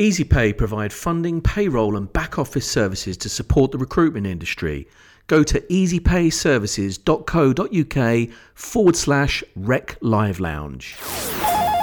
[0.00, 4.88] EasyPay provide funding, payroll, and back office services to support the recruitment industry.
[5.26, 10.96] Go to easypayservices.co.uk forward slash rec live lounge.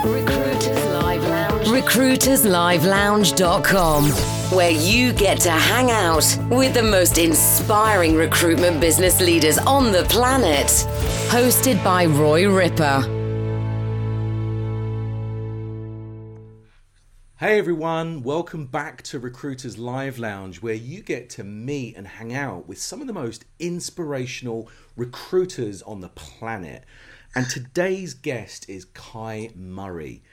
[0.03, 1.67] Recruiters Live Lounge.
[1.67, 4.06] RecruitersLiveLounge.com,
[4.58, 10.06] where you get to hang out with the most inspiring recruitment business leaders on the
[10.06, 10.65] planet.
[11.29, 13.17] Hosted by Roy Ripper.
[17.40, 22.34] Hey everyone, welcome back to Recruiters Live Lounge, where you get to meet and hang
[22.34, 26.84] out with some of the most inspirational recruiters on the planet.
[27.35, 30.23] And today's guest is Kai Murray.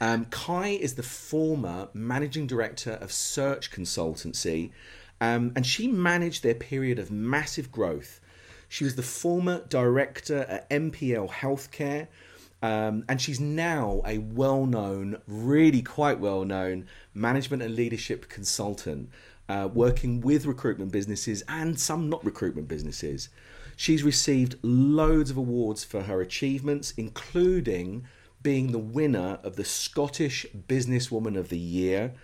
[0.00, 4.72] Um, Kai is the former managing director of Search Consultancy,
[5.20, 8.20] um, and she managed their period of massive growth.
[8.68, 12.08] She was the former director at MPL Healthcare
[12.62, 19.10] um, and she's now a well known, really quite well known management and leadership consultant,
[19.48, 23.28] uh, working with recruitment businesses and some not recruitment businesses.
[23.76, 28.06] She's received loads of awards for her achievements, including
[28.42, 32.14] being the winner of the Scottish Businesswoman of the Year.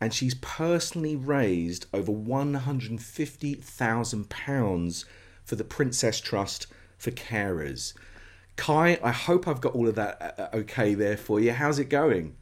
[0.00, 5.04] And she's personally raised over £150,000
[5.44, 6.66] for the Princess Trust
[6.98, 7.94] for Carers.
[8.56, 11.52] Kai, I hope I've got all of that uh, uh, okay there for you.
[11.52, 12.36] How's it going?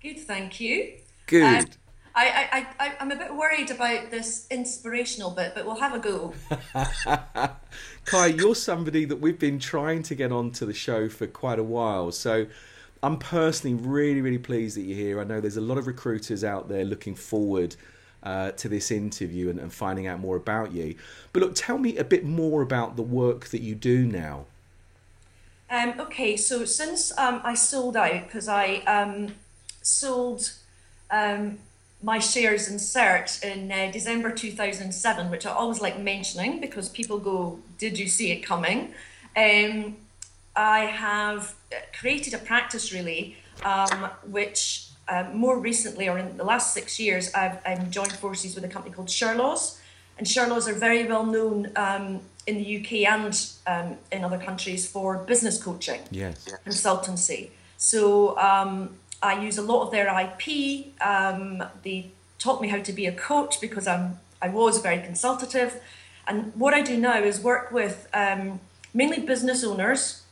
[0.00, 0.94] Good, thank you.
[1.26, 1.64] Good.
[1.64, 1.70] Um,
[2.14, 5.98] I, I, I, I'm a bit worried about this inspirational bit, but we'll have a
[5.98, 6.34] go.
[8.04, 11.64] Kai, you're somebody that we've been trying to get onto the show for quite a
[11.64, 12.10] while.
[12.10, 12.46] So
[13.02, 15.20] I'm personally really, really pleased that you're here.
[15.20, 17.76] I know there's a lot of recruiters out there looking forward
[18.22, 20.96] uh, to this interview and, and finding out more about you.
[21.32, 24.46] But look, tell me a bit more about the work that you do now.
[25.70, 29.36] Um, okay, so since um, I sold out, because I um,
[29.82, 30.52] sold
[31.12, 31.58] um,
[32.02, 37.18] my shares in Search in uh, December 2007, which I always like mentioning because people
[37.18, 38.94] go, Did you see it coming?
[39.36, 39.96] Um,
[40.56, 41.54] I have
[41.96, 44.88] created a practice really, um, which
[45.32, 48.94] more recently, or in the last six years, I've, I've joined forces with a company
[48.94, 49.78] called Shirlaws.
[50.18, 51.72] And Shirlaws are very well known
[52.50, 53.32] in the UK and
[53.66, 56.48] um, in other countries for business coaching, yes.
[56.66, 57.50] consultancy.
[57.76, 60.44] So um, I use a lot of their IP.
[61.00, 65.80] Um, they taught me how to be a coach because I'm I was very consultative.
[66.26, 68.60] And what I do now is work with um,
[68.92, 70.22] mainly business owners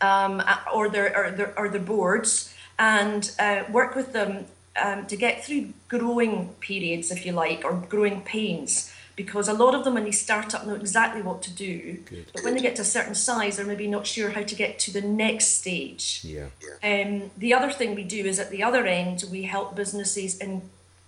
[0.00, 0.42] um,
[0.72, 4.46] or their or their, or their boards and uh, work with them
[4.82, 9.74] um, to get through growing periods, if you like, or growing pains because a lot
[9.74, 12.26] of them when they start up know exactly what to do Good.
[12.32, 14.78] but when they get to a certain size they're maybe not sure how to get
[14.80, 16.46] to the next stage yeah.
[16.82, 20.62] um, the other thing we do is at the other end we help businesses in,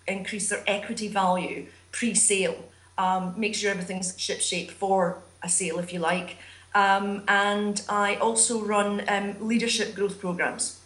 [0.07, 2.69] increase their equity value pre-sale
[2.99, 6.37] um, make sure everything's ship shape for a sale if you like
[6.75, 10.81] um, and i also run um, leadership growth programs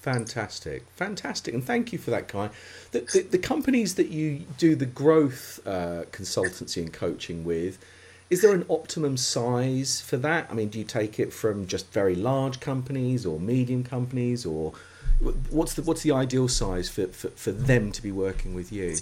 [0.00, 2.48] Fantastic, fantastic, and thank you for that, Kai.
[2.92, 7.78] The, the, the companies that you do the growth uh, consultancy and coaching with,
[8.30, 10.46] is there an optimum size for that?
[10.50, 14.72] I mean, do you take it from just very large companies or medium companies, or
[15.50, 18.96] what's the what's the ideal size for, for, for them to be working with you?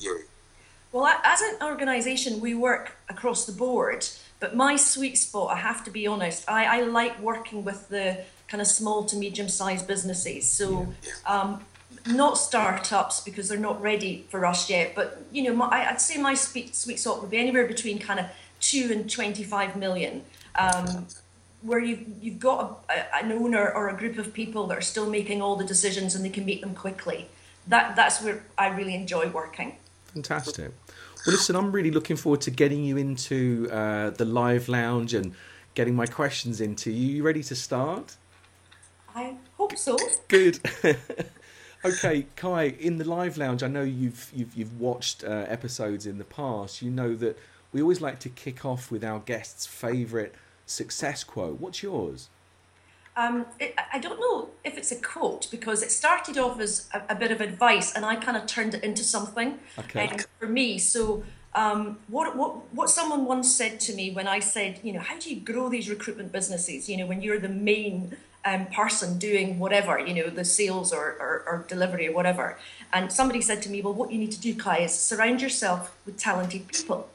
[0.91, 4.09] Well, as an organisation, we work across the board.
[4.41, 8.25] But my sweet spot, I have to be honest, I, I like working with the
[8.49, 10.51] kind of small to medium sized businesses.
[10.51, 10.89] So,
[11.27, 11.65] um,
[12.07, 14.95] not startups because they're not ready for us yet.
[14.95, 18.21] But you know, my, I'd say my sweet sweet spot would be anywhere between kind
[18.21, 18.27] of
[18.61, 20.25] two and twenty five million.
[20.55, 21.07] Um,
[21.63, 25.11] where you've, you've got a, an owner or a group of people that are still
[25.11, 27.29] making all the decisions and they can make them quickly.
[27.67, 29.77] That that's where I really enjoy working.
[30.15, 30.73] Fantastic.
[31.27, 35.35] Well, listen, I'm really looking forward to getting you into uh, the live lounge and
[35.75, 37.17] getting my questions into you.
[37.17, 38.17] You ready to start?
[39.19, 39.97] I hope so.
[40.29, 40.61] Good.
[41.85, 46.19] okay, Kai, in the live lounge, I know you've you've you've watched uh, episodes in
[46.19, 46.83] the past.
[46.83, 47.37] You know that
[47.73, 50.33] we always like to kick off with our guests' favourite
[50.67, 51.59] success quote.
[51.61, 52.29] What's yours?
[53.17, 57.03] Um, it, I don't know if it's a quote because it started off as a,
[57.09, 60.07] a bit of advice, and I kind of turned it into something okay.
[60.07, 60.79] um, for me.
[60.79, 61.25] So,
[61.57, 65.19] um, what what what someone once said to me when I said, you know, how
[65.19, 66.89] do you grow these recruitment businesses?
[66.89, 68.17] You know, when you're the main
[68.49, 72.57] um, person doing whatever, you know, the sales or, or, or, delivery or whatever.
[72.93, 75.97] And somebody said to me, well, what you need to do, Kai, is surround yourself
[76.07, 77.11] with talented people.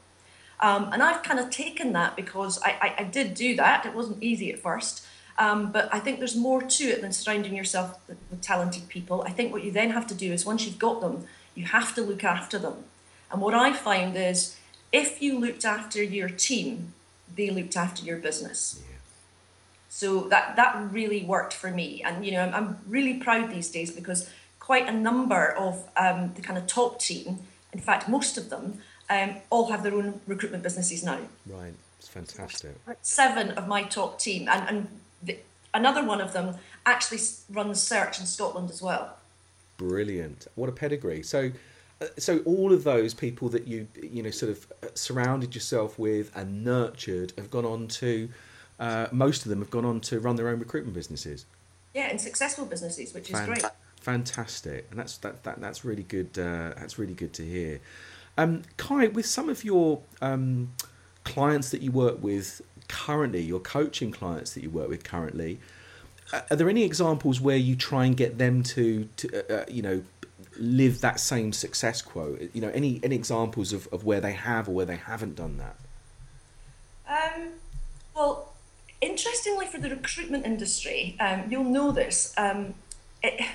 [0.60, 3.84] Um, and I've kind of taken that because I, I, I, did do that.
[3.84, 5.04] It wasn't easy at first.
[5.36, 9.22] Um, but I think there's more to it than surrounding yourself with, with talented people.
[9.26, 11.26] I think what you then have to do is once you've got them,
[11.56, 12.76] You have to look after them.
[13.30, 14.56] And what I find is
[14.92, 16.94] if you looked after your team,
[17.34, 18.80] they looked after your business.
[18.80, 18.93] Yeah.
[19.94, 23.70] So that that really worked for me, and you know I'm, I'm really proud these
[23.70, 27.38] days because quite a number of um, the kind of top team,
[27.72, 31.20] in fact most of them, um, all have their own recruitment businesses now.
[31.46, 32.74] Right, it's fantastic.
[33.02, 34.88] Seven of my top team, and and
[35.22, 35.38] the,
[35.72, 39.16] another one of them actually runs search in Scotland as well.
[39.76, 40.48] Brilliant!
[40.56, 41.22] What a pedigree.
[41.22, 41.52] So
[42.00, 46.00] uh, so all of those people that you you know sort of uh, surrounded yourself
[46.00, 48.28] with and nurtured have gone on to
[48.80, 51.46] uh, most of them have gone on to run their own recruitment businesses
[51.94, 53.64] yeah and successful businesses which is Fan- great
[54.00, 57.80] fantastic and that's that, that that's really good uh, that's really good to hear
[58.36, 60.72] um, Kai with some of your um,
[61.22, 65.58] clients that you work with currently your coaching clients that you work with currently
[66.32, 69.82] uh, are there any examples where you try and get them to, to uh, you
[69.82, 70.02] know
[70.58, 72.50] live that same success quote?
[72.52, 75.58] You know, any any examples of, of where they have or where they haven't done
[75.58, 75.76] that?
[77.06, 77.48] Um,
[78.14, 78.53] well,
[79.04, 82.32] interestingly, for the recruitment industry, um, you'll know this.
[82.36, 82.74] Um,
[83.22, 83.46] it,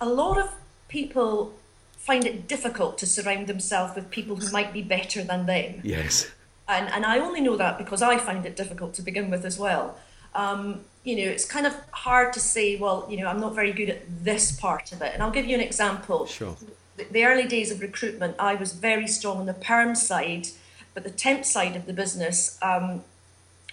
[0.00, 0.50] a lot of
[0.88, 1.54] people
[1.96, 5.80] find it difficult to surround themselves with people who might be better than them.
[5.82, 6.30] Yes.
[6.68, 9.58] And, and I only know that because I find it difficult to begin with as
[9.58, 9.98] well.
[10.34, 13.72] Um, you know, it's kind of hard to say, well, you know, I'm not very
[13.72, 15.12] good at this part of it.
[15.14, 16.26] And I'll give you an example.
[16.26, 16.56] Sure.
[16.96, 20.48] The, the early days of recruitment, I was very strong on the perm side,
[20.94, 23.04] but the temp side of the business um,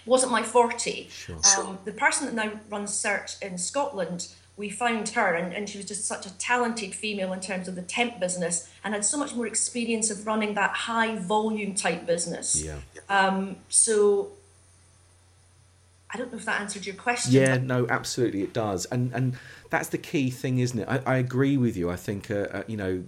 [0.06, 1.08] wasn't my forte.
[1.08, 1.36] Sure.
[1.58, 5.78] Um, the person that now runs search in Scotland, we found her, and, and she
[5.78, 9.16] was just such a talented female in terms of the temp business and had so
[9.16, 12.62] much more experience of running that high volume type business.
[12.62, 12.78] Yeah.
[13.08, 14.32] Um, so
[16.12, 17.32] I don't know if that answered your question.
[17.32, 19.36] Yeah, no, absolutely, it does, and and
[19.70, 20.88] that's the key thing, isn't it?
[20.88, 21.88] I, I agree with you.
[21.88, 23.04] I think uh, uh, you know,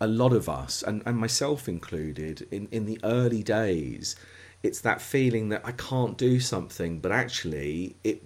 [0.00, 4.14] a lot of us, and, and myself included, in in the early days,
[4.64, 8.22] it's that feeling that I can't do something, but actually, it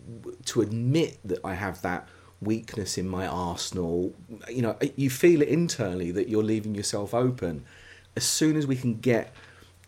[0.46, 2.08] to admit that I have that
[2.40, 4.14] weakness in my arsenal,
[4.49, 7.64] you know, you feel it internally that you're leaving yourself open.
[8.14, 9.35] As soon as we can get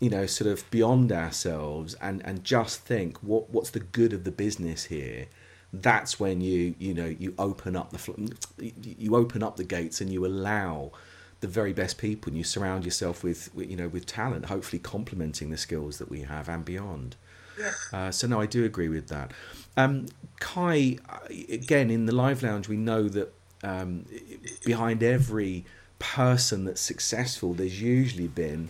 [0.01, 4.23] you know sort of beyond ourselves and and just think what what's the good of
[4.23, 5.27] the business here
[5.71, 8.33] that's when you you know you open up the
[8.81, 10.91] you open up the gates and you allow
[11.41, 15.49] the very best people and you surround yourself with you know with talent hopefully complementing
[15.49, 17.15] the skills that we have and beyond
[17.59, 17.71] yeah.
[17.91, 19.31] Uh, so no i do agree with that
[19.77, 20.05] um,
[20.39, 20.97] kai
[21.49, 23.33] again in the live lounge we know that
[23.63, 24.05] um,
[24.65, 25.65] behind every
[25.99, 28.69] person that's successful there's usually been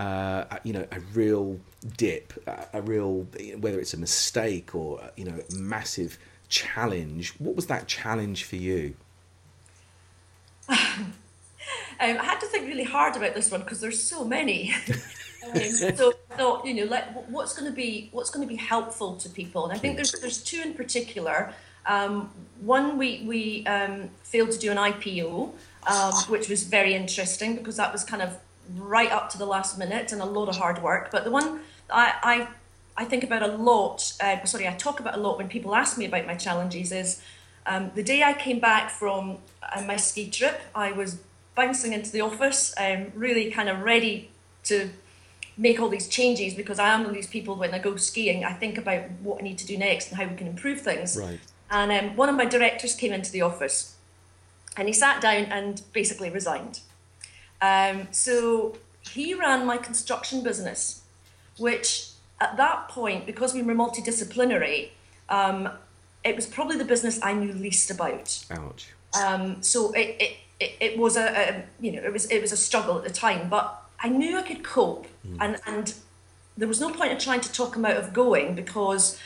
[0.00, 1.60] uh, you know, a real
[1.98, 2.32] dip,
[2.72, 3.26] a real
[3.58, 6.16] whether it's a mistake or you know, massive
[6.48, 7.34] challenge.
[7.38, 8.94] What was that challenge for you?
[12.00, 14.74] um, I had to think really hard about this one because there's so many.
[15.46, 18.58] um, so I thought, you know, like, what's going to be what's going to be
[18.58, 21.52] helpful to people, and I think there's there's two in particular.
[21.86, 22.30] Um,
[22.60, 25.52] one, we we um, failed to do an IPO,
[25.86, 28.38] um, which was very interesting because that was kind of
[28.76, 31.10] right up to the last minute and a lot of hard work.
[31.10, 31.60] But the one
[31.92, 32.48] I, I,
[32.96, 35.98] I think about a lot, uh, sorry, I talk about a lot when people ask
[35.98, 37.22] me about my challenges is
[37.66, 41.18] um, the day I came back from uh, my ski trip, I was
[41.60, 44.30] bouncing into the office, um, really kind of ready
[44.64, 44.88] to
[45.58, 48.44] make all these changes because I am one of these people when I go skiing,
[48.44, 51.18] I think about what I need to do next and how we can improve things.
[51.18, 51.38] Right.
[51.70, 53.96] And um, one of my directors came into the office
[54.78, 56.80] and he sat down and basically resigned.
[57.60, 58.78] Um, so
[59.12, 61.02] he ran my construction business,
[61.58, 62.08] which
[62.40, 64.90] at that point, because we were multidisciplinary,
[65.28, 65.68] um,
[66.24, 68.44] it was probably the business I knew least about.
[68.50, 68.88] Ouch.
[69.22, 72.52] Um, so it, it, it, it was a, a, you know it was it was
[72.52, 75.36] a struggle at the time, but I knew I could cope, mm.
[75.40, 75.94] and and
[76.56, 79.18] there was no point in trying to talk him out of going because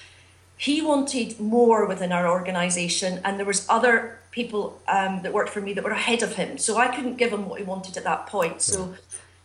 [0.56, 5.60] he wanted more within our organisation, and there was other people um, that worked for
[5.60, 6.58] me that were ahead of him.
[6.58, 8.62] So I couldn't give him what he wanted at that point.
[8.62, 8.94] So,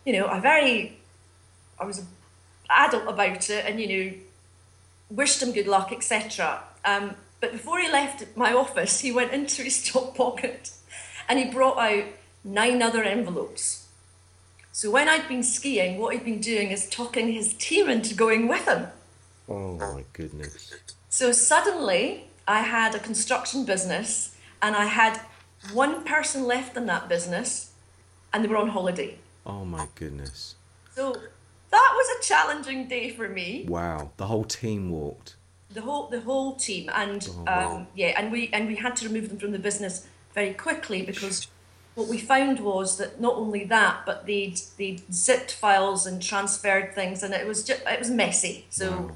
[0.04, 0.98] you know, I very,
[1.78, 2.04] I was
[2.68, 4.12] adult about it, and you know,
[5.10, 6.60] wished him good luck, etc.
[6.84, 10.70] Um, but before he left my office, he went into his top pocket,
[11.30, 12.04] and he brought out
[12.42, 13.86] nine other envelopes.
[14.72, 18.48] So when I'd been skiing, what he'd been doing is talking his team into going
[18.48, 18.88] with him.
[19.48, 20.74] Oh my goodness.
[21.08, 25.20] So suddenly I had a construction business and I had
[25.72, 27.72] one person left in that business,
[28.32, 29.18] and they were on holiday.
[29.46, 30.54] Oh my goodness!
[30.94, 33.66] So that was a challenging day for me.
[33.68, 35.36] Wow, the whole team walked.
[35.70, 37.76] The whole the whole team, and oh, wow.
[37.76, 41.02] um, yeah, and we and we had to remove them from the business very quickly
[41.02, 41.48] because
[41.94, 46.94] what we found was that not only that, but they they zipped files and transferred
[46.94, 48.66] things, and it was just it was messy.
[48.70, 49.10] So, wow.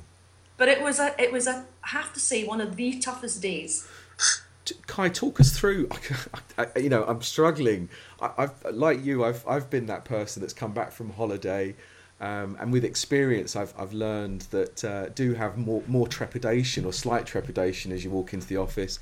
[0.57, 3.41] but it was a it was a I have to say one of the toughest
[3.41, 3.87] days.
[4.87, 5.89] Kai, talk us through.
[6.59, 7.91] I, I, you know, I'm struggling.
[8.21, 9.25] I, have like you.
[9.25, 11.77] I've I've been that person that's come back from holiday,
[12.21, 16.93] um, and with experience, I've I've learned that uh, do have more more trepidation or
[16.93, 18.99] slight trepidation as you walk into the office.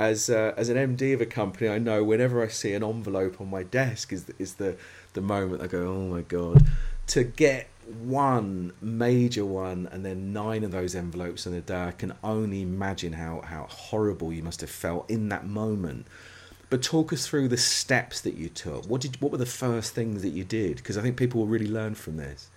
[0.00, 3.40] As uh, as an MD of a company, I know whenever I see an envelope
[3.40, 4.76] on my desk is is the
[5.12, 6.66] the moment I go, oh my god,
[7.08, 7.68] to get
[8.02, 11.84] one major one and then nine of those envelopes in a day.
[11.84, 16.06] I can only imagine how, how horrible you must have felt in that moment.
[16.68, 18.86] But talk us through the steps that you took.
[18.86, 20.76] What did what were the first things that you did?
[20.76, 22.48] Because I think people will really learn from this.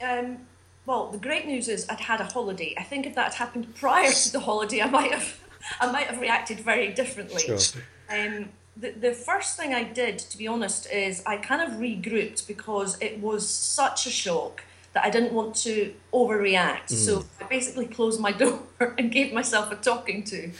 [0.00, 0.38] Um,
[0.86, 2.74] well, the great news is I'd had a holiday.
[2.78, 5.38] I think if that had happened prior to the holiday, I might have
[5.80, 7.42] I might have reacted very differently.
[7.42, 7.82] Sure.
[8.10, 12.46] Um, the, the first thing I did, to be honest, is I kind of regrouped
[12.46, 16.86] because it was such a shock that I didn't want to overreact.
[16.86, 16.94] Mm.
[16.94, 18.60] So I basically closed my door
[18.96, 20.50] and gave myself a talking to.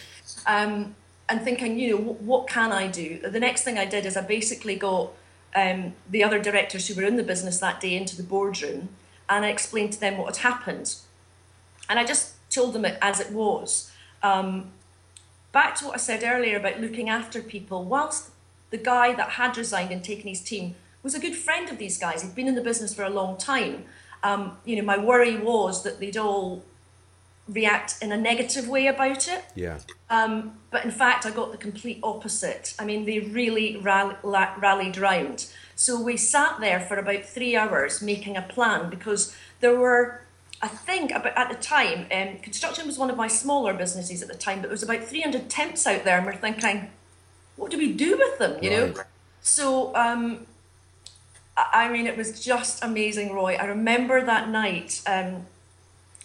[0.47, 0.95] Um,
[1.29, 3.19] and thinking, you know, what, what, can I do?
[3.19, 5.13] The next thing I did is I basically got
[5.55, 8.89] um, the other directors who were in the business that day into the boardroom
[9.29, 10.95] and I explained to them what had happened.
[11.89, 13.91] And I just told them it as it was.
[14.23, 14.73] Um,
[15.53, 18.31] back to what I said earlier about looking after people, whilst
[18.71, 21.99] the guy that had resigned and taken his team was a good friend of these
[21.99, 23.85] guys, he'd been in the business for a long time
[24.23, 26.63] um, you know, my worry was that they'd all
[27.49, 29.45] react in a negative way about it.
[29.55, 29.79] Yeah.
[30.11, 32.75] Um, but in fact, I got the complete opposite.
[32.79, 35.47] I mean, they really rally, rallied round.
[35.75, 40.23] So we sat there for about three hours making a plan because there were,
[40.61, 44.29] I think, about at the time, um, construction was one of my smaller businesses at
[44.29, 46.91] the time, but there was about 300 temps out there, and we're thinking,
[47.57, 48.63] what do we do with them?
[48.63, 48.97] You right.
[48.97, 49.03] know.
[49.41, 50.47] So um,
[51.73, 53.57] I mean, it was just amazing, Roy.
[53.57, 55.47] I remember that night um,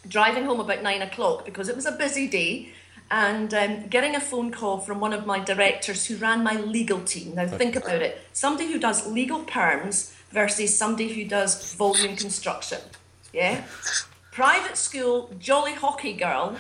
[0.07, 2.69] driving home about nine o'clock because it was a busy day
[3.09, 7.01] and um, getting a phone call from one of my directors who ran my legal
[7.01, 7.35] team.
[7.35, 12.79] Now, think about it somebody who does legal perms versus somebody who does volume construction.
[13.31, 13.63] Yeah?
[14.33, 16.57] Private school, jolly hockey girl,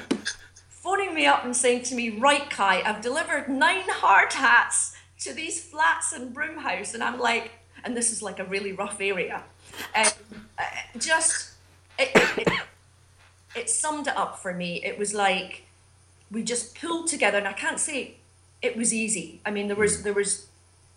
[0.69, 5.33] phoning me up and saying to me, Right, Kai, I've delivered nine hard hats to
[5.33, 6.93] these flats in Broomhouse.
[6.93, 7.53] And I'm like,
[7.83, 9.41] and this is like a really rough area.
[9.95, 10.05] Um,
[10.59, 10.63] uh,
[10.99, 11.53] just
[11.97, 12.47] it, it,
[13.55, 14.79] it, summed it up for me.
[14.85, 15.63] It was like
[16.29, 18.17] we just pulled together, and I can't say
[18.61, 19.41] it was easy.
[19.47, 20.45] I mean, there was there was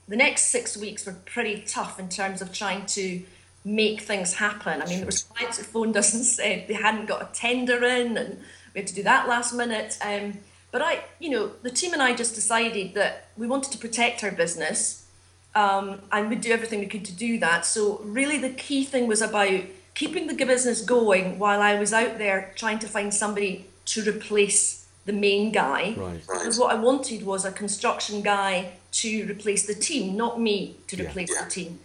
[0.09, 3.23] the next six weeks were pretty tough in terms of trying to
[3.67, 4.81] make things happen.
[4.81, 7.85] I mean, there was clients who phoned us and said they hadn't got a tender
[7.85, 8.39] in, and
[8.73, 9.99] we had to do that last minute.
[10.01, 10.39] Um,
[10.71, 14.23] but I, you know, the team and I just decided that we wanted to protect
[14.23, 15.07] our business
[15.55, 17.67] um, and we'd do everything we could to do that.
[17.67, 19.63] So really, the key thing was about
[19.95, 24.87] keeping the business going while I was out there trying to find somebody to replace
[25.07, 25.95] the main guy.
[25.97, 26.21] Right.
[26.21, 31.03] Because what I wanted was a construction guy to replace the team, not me to
[31.03, 31.45] replace yeah.
[31.45, 31.81] the team.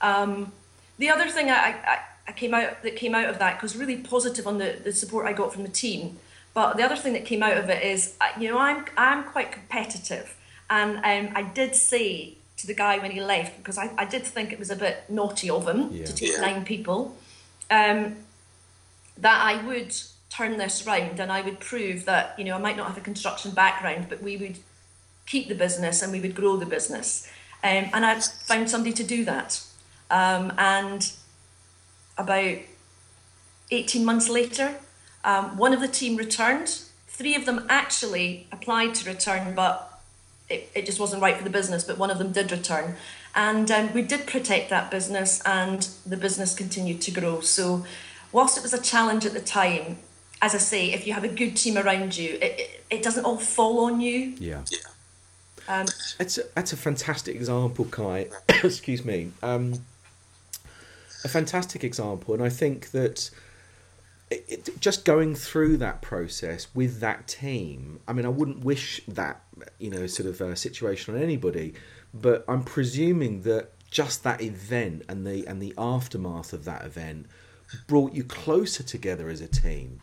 [0.00, 0.52] Um,
[0.98, 3.96] the other thing I, I, I, came out that came out of that was really
[3.96, 6.18] positive on the, the support I got from the team.
[6.54, 9.52] But the other thing that came out of it is, you know, I'm I'm quite
[9.52, 10.36] competitive,
[10.68, 14.24] and um, I did say to the guy when he left because I, I did
[14.24, 16.04] think it was a bit naughty of him yeah.
[16.04, 16.40] to take yeah.
[16.40, 17.16] nine people.
[17.70, 18.16] Um,
[19.18, 19.94] that I would
[20.30, 23.02] turn this round and I would prove that you know I might not have a
[23.02, 24.58] construction background, but we would
[25.26, 27.28] keep the business and we would grow the business.
[27.62, 29.62] Um, and I found somebody to do that.
[30.10, 31.12] Um, and
[32.16, 32.58] about
[33.70, 34.76] 18 months later,
[35.24, 36.80] um, one of the team returned.
[37.06, 40.00] Three of them actually applied to return, but
[40.48, 42.96] it, it just wasn't right for the business, but one of them did return.
[43.34, 47.40] And um, we did protect that business, and the business continued to grow.
[47.40, 47.84] So,
[48.32, 49.98] whilst it was a challenge at the time,
[50.40, 53.24] as I say, if you have a good team around you, it, it, it doesn't
[53.24, 54.34] all fall on you.
[54.38, 54.62] Yeah.
[54.70, 54.78] Yeah.
[55.68, 55.86] Um,
[56.18, 58.28] it's a, that's a fantastic example, Kai.
[58.48, 59.32] Excuse me.
[59.42, 59.74] Um,
[61.24, 63.30] a fantastic example, and I think that
[64.30, 68.00] it, it, just going through that process with that team.
[68.06, 69.42] I mean, I wouldn't wish that
[69.78, 71.74] you know sort of a situation on anybody,
[72.14, 77.26] but I'm presuming that just that event and the and the aftermath of that event
[77.86, 80.00] brought you closer together as a team.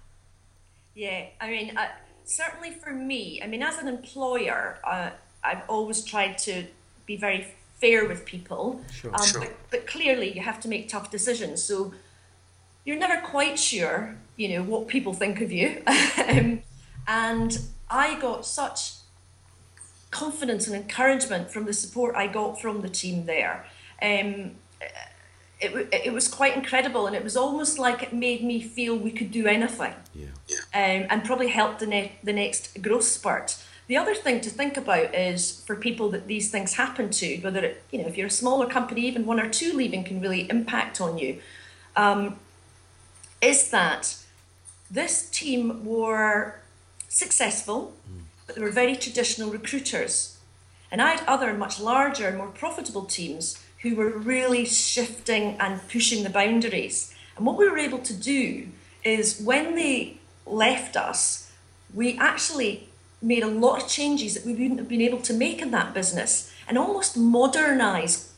[0.94, 1.88] Yeah, I mean, uh,
[2.24, 3.42] certainly for me.
[3.44, 5.10] I mean, as an employer, uh,
[5.44, 6.66] I've always tried to
[7.06, 8.82] be very fair with people.
[8.92, 9.42] Sure, um, sure.
[9.42, 11.64] But, but clearly, you have to make tough decisions.
[11.64, 11.94] So
[12.86, 15.82] you're never quite sure, you know, what people think of you.
[16.28, 16.62] um,
[17.08, 18.94] and I got such
[20.12, 23.66] confidence and encouragement from the support I got from the team there.
[24.02, 24.52] Um,
[25.60, 29.12] it, it was quite incredible and it was almost like it made me feel we
[29.12, 30.28] could do anything yeah.
[30.74, 33.58] um, and probably help the, ne- the next growth spurt.
[33.88, 37.64] The other thing to think about is for people that these things happen to, whether
[37.64, 40.50] it, you know, if you're a smaller company, even one or two leaving can really
[40.50, 41.40] impact on you,
[41.96, 42.40] um,
[43.42, 44.18] is that
[44.90, 46.56] this team were
[47.08, 47.94] successful,
[48.48, 50.38] but they were very traditional recruiters.
[50.92, 55.88] And I had other much larger, and more profitable teams who were really shifting and
[55.90, 57.14] pushing the boundaries.
[57.38, 58.70] And what we were able to do
[59.04, 61.52] is when they left us,
[61.94, 62.90] we actually
[63.26, 65.94] made a lot of changes that we wouldn't have been able to make in that
[65.94, 68.34] business and almost modernize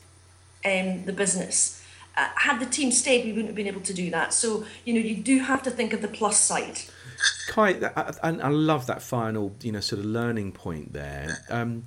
[0.64, 1.84] um, the business.
[2.16, 4.32] Uh, had the team stayed, we wouldn't have been able to do that.
[4.32, 6.80] So, you know, you do have to think of the plus side.
[7.48, 11.44] Kai, I, I love that final, you know, sort of learning point there.
[11.48, 11.84] Um,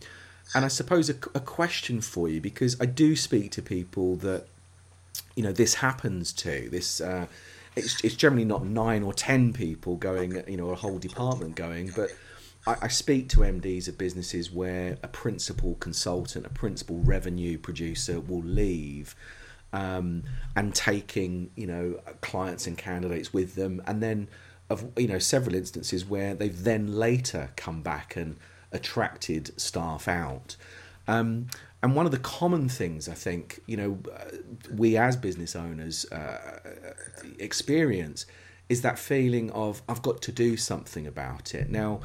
[0.54, 4.48] and I suppose a, a question for you because I do speak to people that
[5.36, 7.00] you know this happens to this.
[7.00, 7.28] Uh,
[7.76, 11.92] it's, it's generally not nine or ten people going, you know, a whole department going,
[11.96, 12.10] but
[12.66, 18.20] I, I speak to MDs of businesses where a principal consultant, a principal revenue producer
[18.20, 19.16] will leave.
[19.74, 24.28] Um, and taking you know clients and candidates with them, and then
[24.70, 28.36] of you know several instances where they've then later come back and
[28.74, 30.58] attracted staff out.
[31.08, 31.48] Um,
[31.84, 34.38] and one of the common things I think, you know, uh,
[34.74, 36.60] we as business owners uh,
[37.40, 38.26] experience
[38.70, 41.70] is that feeling of, I've got to do something about it.
[41.70, 42.02] Now,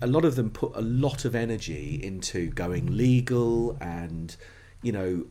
[0.00, 4.36] a lot of them put a lot of energy into going legal and,
[4.80, 5.24] you know,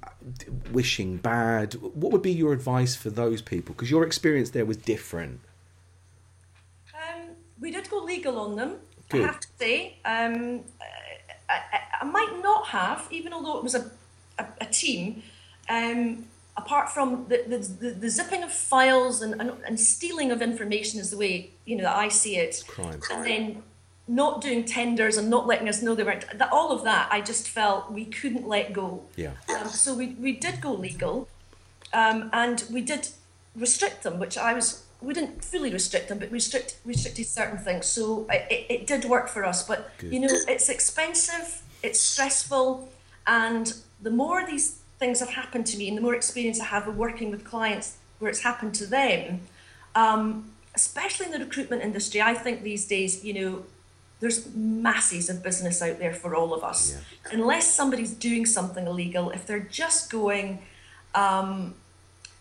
[0.71, 1.73] wishing bad.
[1.75, 3.73] What would be your advice for those people?
[3.73, 5.39] Because your experience there was different.
[6.93, 7.29] Um,
[7.59, 8.75] we did go legal on them.
[9.09, 9.23] Good.
[9.23, 9.97] I have to say.
[10.03, 10.61] Um,
[11.49, 13.89] I, I, I, might not have, even although it was a,
[14.37, 15.23] a, a team,
[15.69, 16.25] um,
[16.57, 20.99] apart from the, the, the, the, zipping of files and, and, and, stealing of information
[20.99, 22.63] is the way, you know, that I see it.
[22.67, 23.01] Crime.
[23.11, 23.63] And then
[24.07, 27.21] not doing tenders and not letting us know they weren't, that, all of that, I
[27.21, 29.03] just felt we couldn't let go.
[29.15, 29.31] Yeah.
[29.49, 31.27] Um, so we, we did go legal
[31.93, 33.09] um, and we did
[33.55, 37.57] restrict them, which I was we didn't fully restrict them, but we restrict restricted certain
[37.57, 37.87] things.
[37.87, 39.65] So it, it did work for us.
[39.67, 40.13] But Good.
[40.13, 42.89] you know, it's expensive, it's stressful,
[43.25, 46.87] and the more these things have happened to me, and the more experience I have
[46.87, 49.41] of working with clients where it's happened to them,
[49.95, 53.63] um, especially in the recruitment industry, I think these days, you know,
[54.21, 56.93] there's masses of business out there for all of us.
[56.93, 57.33] Yeah.
[57.33, 60.59] Unless somebody's doing something illegal, if they're just going.
[61.13, 61.73] Um,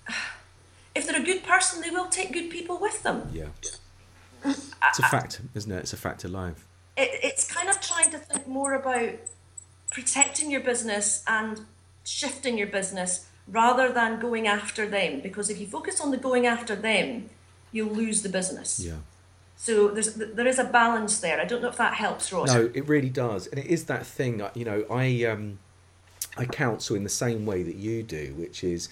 [0.95, 3.29] if they're a good person, they will take good people with them.
[3.33, 3.47] Yeah.
[4.45, 5.79] It's a fact, isn't it?
[5.79, 6.67] It's a fact of life.
[6.97, 9.11] It, it's kind of trying to think more about
[9.91, 11.63] protecting your business and
[12.05, 15.21] shifting your business rather than going after them.
[15.21, 17.31] Because if you focus on the going after them,
[17.73, 18.81] you'll lose the business.
[18.81, 18.97] Yeah.
[19.63, 21.39] So there's there is a balance there.
[21.39, 22.49] I don't know if that helps, Ross.
[22.49, 24.43] No, it really does, and it is that thing.
[24.55, 25.59] You know, I um,
[26.39, 28.89] I counsel in the same way that you do, which is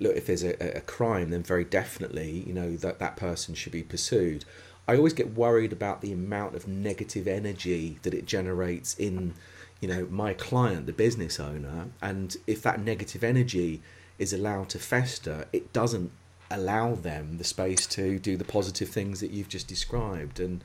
[0.00, 3.72] look, if there's a, a crime, then very definitely, you know, that that person should
[3.72, 4.46] be pursued.
[4.88, 9.34] I always get worried about the amount of negative energy that it generates in,
[9.78, 13.82] you know, my client, the business owner, and if that negative energy
[14.18, 16.12] is allowed to fester, it doesn't
[16.52, 20.40] allow them the space to do the positive things that you've just described.
[20.40, 20.62] And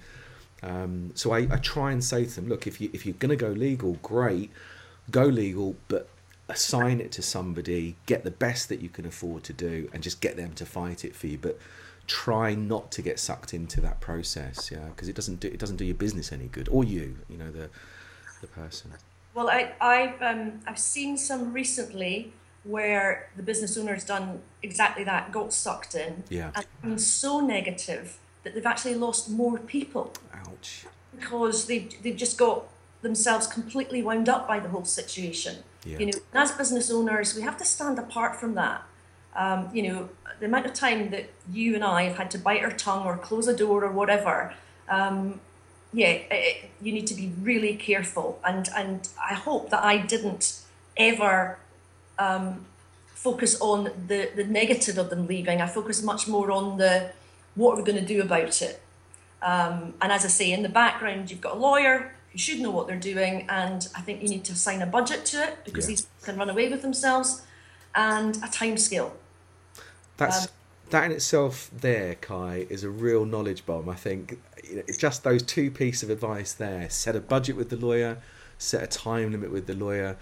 [0.61, 3.29] um, so I, I try and say to them, look, if you if you're going
[3.29, 4.51] to go legal, great,
[5.11, 6.09] go legal, but
[6.49, 10.21] assign it to somebody, get the best that you can afford to do, and just
[10.21, 11.37] get them to fight it for you.
[11.37, 11.59] But
[12.07, 15.77] try not to get sucked into that process, yeah, because it doesn't do it doesn't
[15.77, 17.69] do your business any good, or you, you know, the
[18.41, 18.91] the person.
[19.33, 22.33] Well, I, I've um, I've seen some recently
[22.67, 28.17] where the business owner's done exactly that, got sucked in, yeah, and been so negative
[28.43, 30.13] that they've actually lost more people.
[30.33, 30.85] Ouch.
[31.17, 32.65] Because they they've just got
[33.01, 35.57] themselves completely wound up by the whole situation.
[35.85, 35.99] Yeah.
[35.99, 38.83] You know, as business owners, we have to stand apart from that.
[39.35, 42.63] Um, you know, the amount of time that you and I have had to bite
[42.63, 44.53] our tongue or close a door or whatever.
[44.89, 45.39] Um,
[45.93, 48.39] yeah, it, you need to be really careful.
[48.43, 50.61] And and I hope that I didn't
[50.97, 51.59] ever
[52.19, 52.65] um,
[53.17, 55.61] focus on the the negative of them leaving.
[55.61, 57.11] I focus much more on the
[57.55, 58.81] what are we going to do about it.
[59.41, 62.71] Um, and as I say, in the background, you've got a lawyer who should know
[62.71, 65.85] what they're doing, and I think you need to assign a budget to it because
[65.85, 65.89] yeah.
[65.89, 67.45] these can run away with themselves,
[67.95, 69.15] and a time scale.
[70.17, 70.51] That's um,
[70.89, 71.69] that in itself.
[71.73, 73.89] There, Kai, is a real knowledge bomb.
[73.89, 74.39] I think
[74.97, 78.19] just those two pieces of advice there: set a budget with the lawyer,
[78.57, 80.17] set a time limit with the lawyer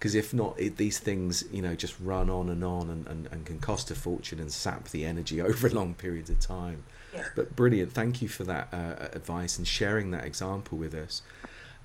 [0.00, 3.28] because if not it, these things you know just run on and on and, and,
[3.30, 6.82] and can cost a fortune and sap the energy over long periods of time
[7.14, 7.24] Yeah.
[7.36, 11.22] but brilliant thank you for that uh, advice and sharing that example with us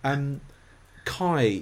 [0.03, 0.41] um,
[1.05, 1.61] Kai,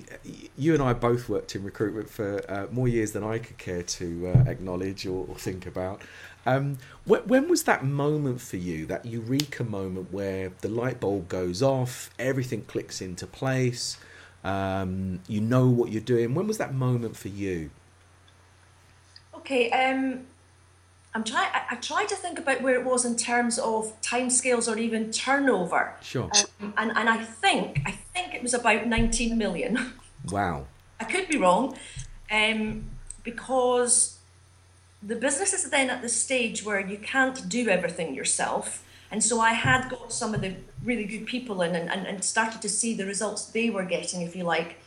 [0.57, 3.83] you and I both worked in recruitment for uh, more years than I could care
[3.83, 6.01] to uh, acknowledge or, or think about.
[6.45, 11.27] Um, wh- when was that moment for you, that eureka moment where the light bulb
[11.27, 13.97] goes off, everything clicks into place,
[14.43, 16.35] um, you know what you're doing?
[16.35, 17.71] When was that moment for you?
[19.35, 20.25] Okay, um,
[21.13, 21.49] I'm trying.
[21.53, 25.11] I, I try to think about where it was in terms of timescales or even
[25.11, 25.95] turnover.
[26.01, 26.29] Sure.
[26.61, 29.93] Um, and and I think I think it was about 19 million.
[30.31, 30.67] Wow.
[30.99, 31.77] I could be wrong,
[32.31, 32.85] um,
[33.23, 34.19] because
[35.01, 38.82] the business is then at the stage where you can't do everything yourself.
[39.13, 42.23] And so I had got some of the really good people in and, and, and
[42.23, 44.79] started to see the results they were getting, if you like.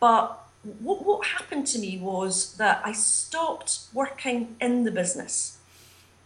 [0.00, 0.42] But
[0.80, 5.58] what, what happened to me was that I stopped working in the business.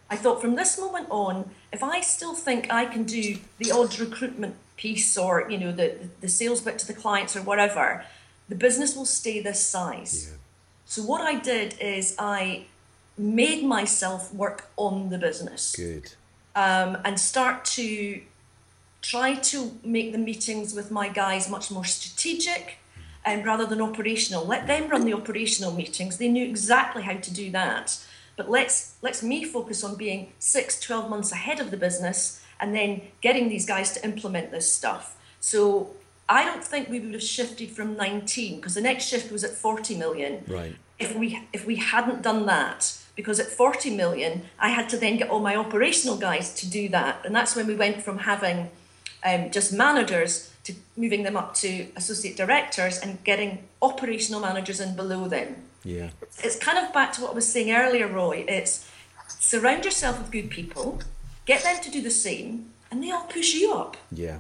[0.09, 3.99] I thought from this moment on, if I still think I can do the odd
[3.99, 8.05] recruitment piece or you know the the sales bit to the clients or whatever,
[8.49, 10.33] the business will stay this size.
[10.85, 12.67] So what I did is I
[13.19, 16.15] made myself work on the business Good.
[16.55, 18.21] Um, and start to
[19.03, 22.77] try to make the meetings with my guys much more strategic
[23.25, 24.45] and rather than operational.
[24.45, 26.19] Let them run the operational meetings.
[26.19, 27.99] They knew exactly how to do that.
[28.37, 32.75] But let's let's me focus on being six, 12 months ahead of the business and
[32.75, 35.17] then getting these guys to implement this stuff.
[35.41, 35.91] So
[36.29, 39.51] I don't think we would have shifted from 19 because the next shift was at
[39.51, 40.77] 40 million Right.
[40.99, 45.17] if we if we hadn't done that because at 40 million i had to then
[45.17, 48.71] get all my operational guys to do that and that's when we went from having
[49.25, 54.95] um, just managers to moving them up to associate directors and getting operational managers in
[54.97, 56.11] below them Yeah.
[56.43, 58.89] it's kind of back to what i was saying earlier roy it's
[59.29, 61.01] surround yourself with good people
[61.47, 64.39] get them to do the same and they all push you up Yeah.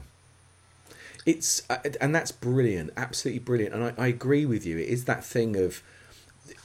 [1.26, 3.74] It's uh, and that's brilliant, absolutely brilliant.
[3.74, 4.78] And I, I agree with you.
[4.78, 5.82] It is that thing of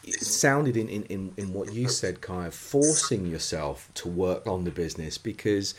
[0.08, 4.46] it sounded in, in, in, in what you said, Kai, of forcing yourself to work
[4.46, 5.74] on the business because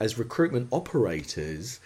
[0.00, 1.80] as recruitment operators,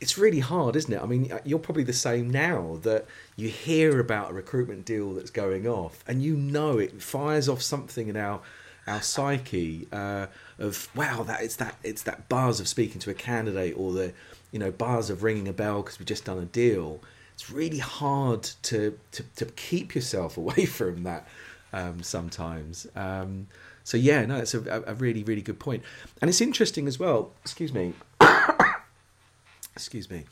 [0.00, 1.02] it's really hard, isn't it?
[1.02, 5.30] I mean, you're probably the same now that you hear about a recruitment deal that's
[5.30, 8.40] going off, and you know it fires off something in our
[8.86, 10.26] our psyche uh,
[10.58, 14.12] of wow, that it's that it's that buzz of speaking to a candidate or the
[14.52, 17.02] you know buzz of ringing a bell because we've just done a deal.
[17.36, 21.28] It's really hard to to, to keep yourself away from that
[21.72, 22.86] um, sometimes.
[22.96, 23.46] Um,
[23.84, 25.82] so yeah, no, it's a, a really really good point.
[25.82, 27.32] point, and it's interesting as well.
[27.42, 27.94] Excuse me
[29.76, 30.24] excuse me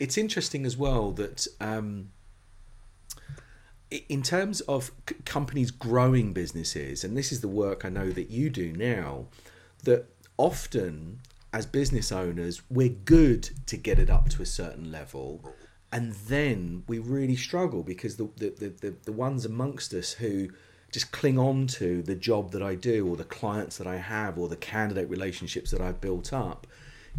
[0.00, 2.10] it's interesting as well that um,
[4.08, 8.30] in terms of c- companies growing businesses and this is the work i know that
[8.30, 9.26] you do now
[9.84, 11.20] that often
[11.52, 15.52] as business owners we're good to get it up to a certain level
[15.92, 20.48] and then we really struggle because the the, the, the, the ones amongst us who
[20.92, 24.36] just cling on to the job that I do or the clients that I have
[24.36, 26.66] or the candidate relationships that I've built up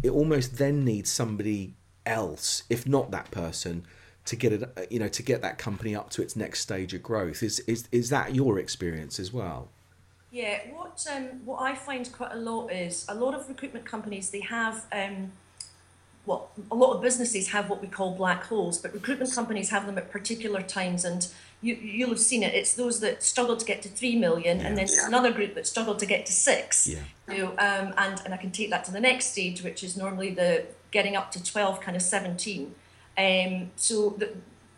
[0.02, 1.74] it almost then needs somebody
[2.06, 3.84] else, if not that person,
[4.24, 7.02] to get it, you know, to get that company up to its next stage of
[7.02, 7.42] growth.
[7.42, 9.70] Is is is that your experience as well?
[10.30, 14.30] Yeah, what um, what I find quite a lot is a lot of recruitment companies
[14.30, 15.32] they have um,
[16.24, 19.86] well, a lot of businesses have what we call black holes, but recruitment companies have
[19.86, 21.26] them at particular times, and
[21.60, 22.54] you you'll have seen it.
[22.54, 25.66] It's those that struggle to get to three million, and then there's another group that
[25.66, 26.86] struggle to get to six.
[26.86, 27.00] Yeah.
[27.28, 29.96] You know, um, and and I can take that to the next stage, which is
[29.96, 32.74] normally the getting up to twelve, kind of seventeen.
[33.18, 34.32] Um, so the,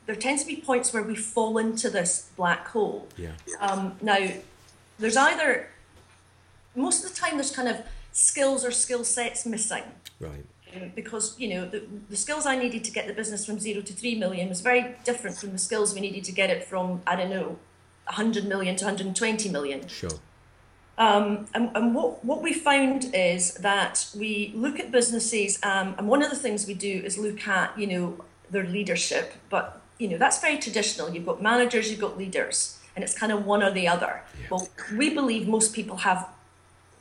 [0.07, 3.09] there tends to be points where we fall into this black hole.
[3.16, 3.33] Yeah.
[3.61, 4.28] Um, now,
[4.98, 5.68] there's either
[6.74, 9.83] most of the time there's kind of skills or skill sets missing
[10.20, 10.44] Right.
[10.74, 13.82] Um, because you know the, the skills I needed to get the business from zero
[13.82, 17.02] to three million was very different from the skills we needed to get it from
[17.06, 17.58] I don't know,
[18.06, 19.87] 100 million to 120 million.
[19.88, 20.10] Sure.
[20.96, 26.08] Um, and and what, what we found is that we look at businesses, um, and
[26.08, 29.34] one of the things we do is look at, you know, their leadership.
[29.50, 31.10] But, you know, that's very traditional.
[31.10, 34.22] You've got managers, you've got leaders, and it's kind of one or the other.
[34.50, 36.28] Well, we believe most people have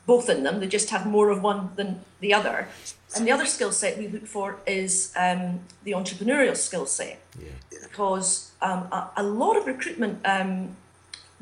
[0.06, 2.68] both in them, they just have more of one than the other.
[3.16, 7.48] And the other skill set we look for is um, the entrepreneurial skill set Yeah.
[7.82, 10.76] because um, a, a lot of recruitment um,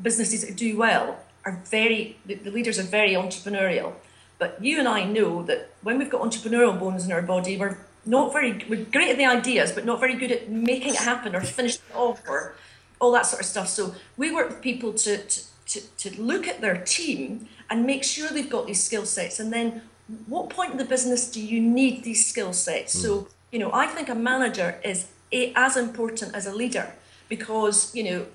[0.01, 3.93] businesses that do well are very the, the leaders are very entrepreneurial
[4.39, 7.77] but you and i know that when we've got entrepreneurial bones in our body we're
[8.05, 11.35] not very we're great at the ideas, but not very good at making it happen
[11.35, 12.55] or finishing it off or
[12.99, 13.67] all that sort of stuff.
[13.69, 18.03] So we work with people to to, to, to look at their team and make
[18.03, 19.81] sure they've got these skill sets and then
[20.27, 22.95] what point in the business do you need these skill sets?
[22.95, 23.01] Mm.
[23.01, 26.93] So, you know, I think a manager is a, as important as a leader
[27.29, 28.25] because, you know,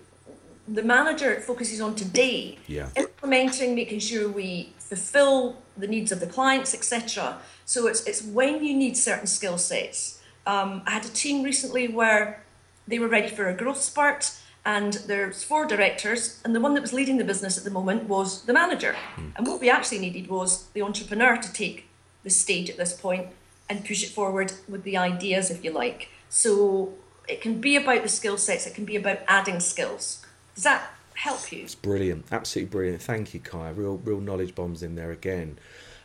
[0.66, 2.88] the manager focuses on today, yeah.
[2.96, 7.38] implementing, making sure we fulfill the needs of the clients, etc.
[7.64, 10.20] So it's it's when you need certain skill sets.
[10.46, 12.42] Um, I had a team recently where
[12.86, 14.32] they were ready for a growth spurt,
[14.68, 18.04] and there's four directors, and the one that was leading the business at the moment
[18.04, 18.94] was the manager.
[19.16, 19.32] Mm.
[19.34, 21.88] And what we actually needed was the entrepreneur to take
[22.22, 23.28] the stage at this point
[23.70, 26.10] and push it forward with the ideas, if you like.
[26.28, 26.92] So
[27.26, 30.22] it can be about the skill sets, it can be about adding skills.
[30.54, 31.62] Does that help you?
[31.62, 33.00] It's brilliant, absolutely brilliant.
[33.00, 33.70] Thank you, Kai.
[33.70, 35.58] Real, real knowledge bombs in there again.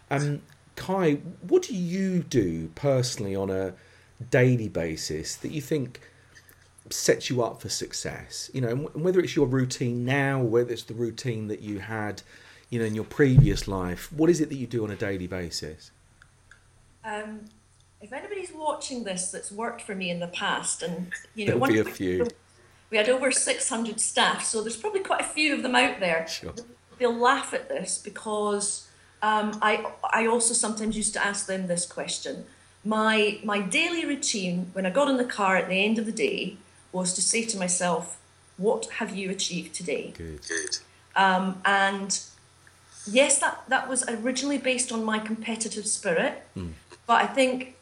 [0.09, 0.41] Um,
[0.77, 3.73] Kai, what do you do personally on a
[4.29, 5.99] daily basis that you think
[6.93, 8.49] sets you up for success?
[8.53, 12.21] You know, and whether it's your routine now, whether it's the routine that you had,
[12.69, 15.27] you know, in your previous life, what is it that you do on a daily
[15.27, 15.91] basis?
[17.03, 17.41] Um,
[18.01, 21.85] if anybody's watching this that's worked for me in the past, and you know, There'll
[21.85, 22.27] be a few.
[22.89, 26.27] We had over 600 staff, so there's probably quite a few of them out there.
[26.27, 26.53] Sure.
[26.99, 28.87] They'll laugh at this because
[29.23, 32.45] um, I, I also sometimes used to ask them this question.
[32.85, 36.11] My, my daily routine when I got in the car at the end of the
[36.11, 36.57] day
[36.93, 38.19] was to say to myself,
[38.57, 40.13] What have you achieved today?
[40.15, 40.41] Good.
[40.47, 40.77] Good.
[41.15, 42.19] Um, and
[43.05, 46.71] yes, that, that was originally based on my competitive spirit, mm.
[47.05, 47.75] but I think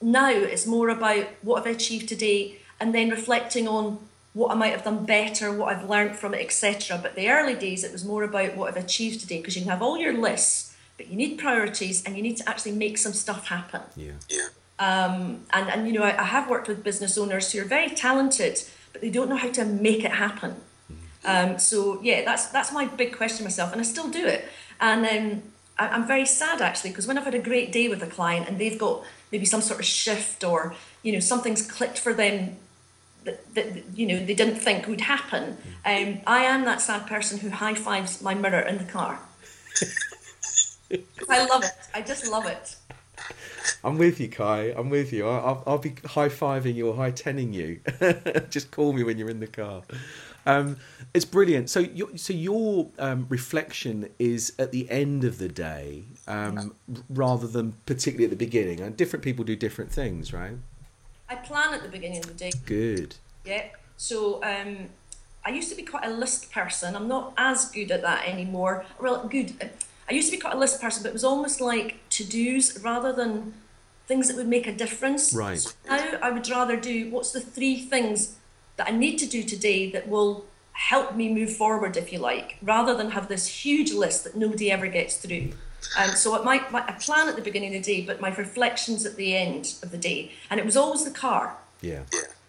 [0.00, 3.98] now it's more about what have I achieved today and then reflecting on
[4.34, 6.98] what I might have done better, what I've learned from it, etc.
[7.02, 9.70] But the early days, it was more about what I've achieved today because you can
[9.70, 13.14] have all your lists, but you need priorities and you need to actually make some
[13.14, 13.80] stuff happen.
[13.96, 14.12] Yeah.
[14.28, 14.48] Yeah.
[14.78, 17.88] Um, and, and, you know, I, I, have worked with business owners who are very
[17.88, 18.62] talented,
[18.92, 20.56] but they don't know how to make it happen.
[20.92, 21.52] Mm-hmm.
[21.52, 24.44] Um, so, yeah, that's that's my big question myself, and I still do it.
[24.78, 25.42] And um,
[25.78, 28.48] I, I'm very sad actually because when I've had a great day with a client
[28.48, 32.56] and they've got maybe some sort of shift or you know something's clicked for them
[33.24, 35.58] that, that you know they didn't think would happen.
[35.84, 39.20] Um, I am that sad person who high fives my mirror in the car.
[41.28, 41.72] I love it.
[41.94, 42.76] I just love it.
[43.84, 44.74] I'm with you, Kai.
[44.76, 45.28] I'm with you.
[45.28, 47.80] I'll, I'll be high fiving you or high tenning you.
[48.50, 49.82] just call me when you're in the car.
[50.46, 50.76] Um,
[51.12, 51.68] it's brilliant.
[51.70, 56.74] So, your, so your um, reflection is at the end of the day, um,
[57.10, 58.80] rather than particularly at the beginning.
[58.80, 60.56] And different people do different things, right?
[61.28, 62.52] I plan at the beginning of the day.
[62.64, 63.16] Good.
[63.44, 63.64] Yeah.
[63.96, 64.88] So um,
[65.44, 66.94] I used to be quite a list person.
[66.94, 68.84] I'm not as good at that anymore.
[69.00, 69.52] Well, good.
[70.08, 72.78] I used to be quite a list person, but it was almost like to dos
[72.82, 73.54] rather than
[74.06, 75.34] things that would make a difference.
[75.34, 75.58] Right.
[75.58, 78.36] So now I would rather do what's the three things
[78.76, 82.58] that I need to do today that will help me move forward, if you like,
[82.62, 85.52] rather than have this huge list that nobody ever gets through.
[85.98, 88.34] And um, so my, my, I plan at the beginning of the day, but my
[88.34, 90.32] reflections at the end of the day.
[90.50, 91.56] And it was always the car.
[91.80, 92.02] Yeah.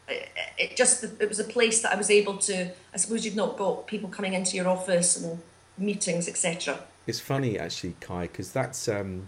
[0.07, 2.71] It, it just it was a place that I was able to.
[2.93, 5.41] I suppose you've not got people coming into your office and
[5.77, 6.79] meetings, etc.
[7.05, 9.27] It's funny actually, Kai, because that's um,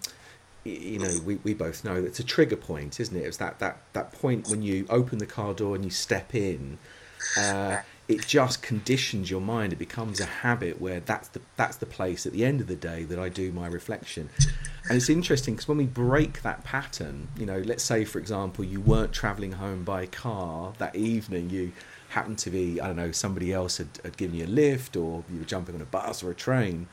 [0.64, 3.22] you know we, we both know it's a trigger point, isn't it?
[3.22, 6.78] It's that that that point when you open the car door and you step in.
[7.38, 7.78] Uh,
[8.10, 9.72] it just conditions your mind.
[9.72, 12.76] It becomes a habit where that's the that's the place at the end of the
[12.76, 14.30] day that I do my reflection.
[14.88, 18.66] And it's interesting because when we break that pattern, you know, let's say for example
[18.66, 21.72] you weren't travelling home by car that evening, you
[22.10, 25.24] happened to be I don't know somebody else had, had given you a lift or
[25.32, 26.88] you were jumping on a bus or a train.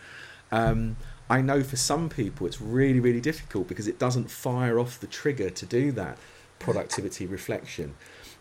[0.53, 5.01] Um, I know for some people it's really really difficult because it doesn't fire off
[5.01, 6.19] the trigger to do that
[6.59, 7.95] productivity reflection.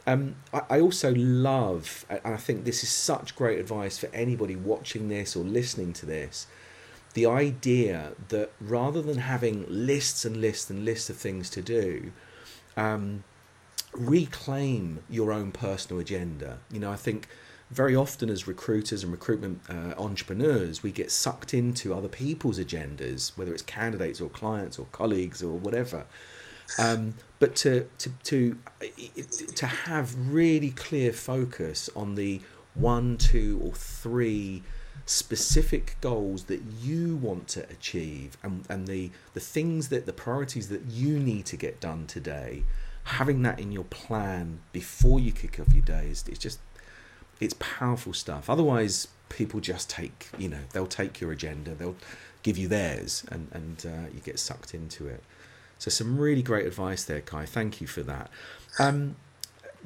[0.07, 4.55] Um, I, I also love, and I think this is such great advice for anybody
[4.55, 6.47] watching this or listening to this,
[7.13, 12.11] the idea that rather than having lists and lists and lists of things to do,
[12.77, 13.23] um,
[13.93, 16.59] reclaim your own personal agenda.
[16.71, 17.27] You know, I think
[17.75, 23.37] very often as recruiters and recruitment uh, entrepreneurs, we get sucked into other people's agendas,
[23.37, 26.05] whether it's candidates or clients or colleagues or whatever.
[26.79, 28.57] Um, but to, to to
[29.55, 32.41] to have really clear focus on the
[32.73, 34.63] one, two, or three
[35.05, 40.69] specific goals that you want to achieve and, and the the things that the priorities
[40.69, 42.63] that you need to get done today
[43.03, 46.59] having that in your plan before you kick off your day is it's just
[47.39, 51.95] it's powerful stuff otherwise people just take you know they'll take your agenda they'll
[52.43, 55.23] give you theirs and and uh, you get sucked into it
[55.79, 57.45] So some really great advice there, Kai.
[57.45, 58.29] Thank you for that.
[58.79, 59.15] Um,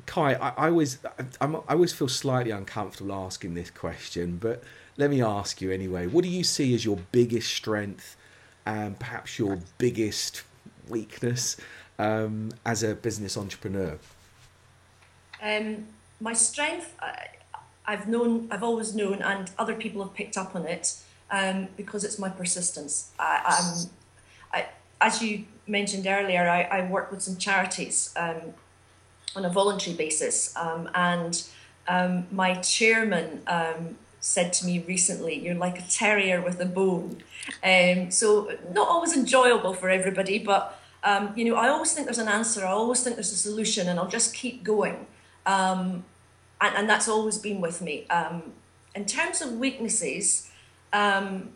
[0.05, 0.99] Kai, I, I always
[1.41, 4.63] I'm, I always feel slightly uncomfortable asking this question, but
[4.97, 6.07] let me ask you anyway.
[6.07, 8.15] What do you see as your biggest strength
[8.65, 10.43] and perhaps your biggest
[10.87, 11.57] weakness
[11.97, 13.97] um, as a business entrepreneur?
[15.41, 15.87] Um,
[16.21, 17.27] my strength, I,
[17.89, 20.95] I've known, I've always known, and other people have picked up on it
[21.31, 23.09] um, because it's my persistence.
[23.17, 23.89] I, I'm,
[24.53, 24.67] I,
[25.01, 28.53] as you mentioned earlier, I, I work with some charities um,
[29.35, 31.43] on a voluntary basis, um, and
[31.87, 37.23] um, my chairman um, said to me recently, "You're like a terrier with a bone."
[37.63, 40.79] Um, so not always enjoyable for everybody, but
[41.35, 42.63] you know, I always think there's an answer.
[42.63, 45.07] I always think there's a solution, and I'll just keep going.
[45.47, 46.03] Um,
[46.61, 48.05] and, and that's always been with me.
[48.09, 48.53] Um,
[48.95, 50.49] in terms of weaknesses,
[50.93, 51.49] um,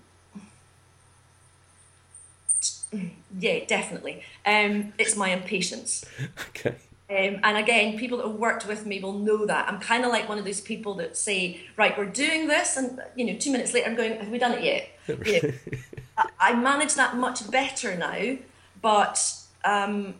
[3.40, 4.24] yeah, definitely.
[4.46, 6.06] Um, it's my impatience.
[6.50, 6.76] Okay.
[7.10, 9.68] Um, and again, people that have worked with me will know that.
[9.68, 12.78] I'm kind of like one of those people that say, right, we're doing this.
[12.78, 14.90] And, you know, two minutes later, I'm going, have we done it yet?
[15.28, 15.54] You know,
[16.18, 18.38] I- I manage that much better now,
[18.82, 19.36] but
[19.66, 20.16] um,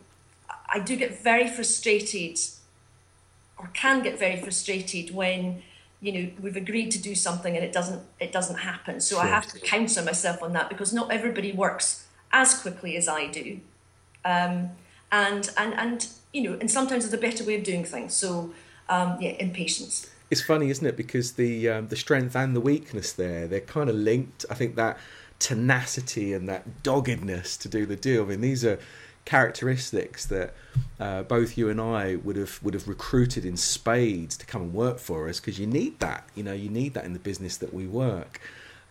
[0.68, 2.38] I do get very frustrated
[3.64, 5.62] or can get very frustrated when
[6.00, 9.26] you know we've agreed to do something and it doesn't it doesn't happen so i
[9.26, 13.60] have to counsel myself on that because not everybody works as quickly as i do
[14.24, 14.70] um,
[15.10, 18.52] and and and you know and sometimes there's a better way of doing things so
[18.88, 20.96] um, yeah impatience It's funny, isn't it?
[20.96, 24.44] Because the um, the strength and the weakness there, they're kind of linked.
[24.50, 24.98] I think that
[25.38, 28.22] tenacity and that doggedness to do the deal.
[28.24, 28.78] I mean, these are
[29.24, 30.54] characteristics that
[31.00, 34.74] uh, both you and I would have would have recruited in spades to come and
[34.74, 36.28] work for us because you need that.
[36.34, 38.40] You know, you need that in the business that we work.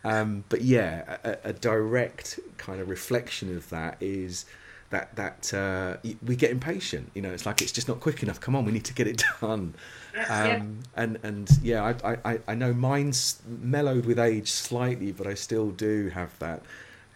[0.04, 4.46] Um, but yeah, a, a direct kind of reflection of that is
[4.90, 7.12] that that uh, we get impatient.
[7.14, 8.40] You know, it's like it's just not quick enough.
[8.40, 9.74] Come on, we need to get it done.
[10.16, 10.58] Yeah.
[10.58, 15.34] Um, and and yeah, I, I I know mine's mellowed with age slightly, but I
[15.36, 16.62] still do have that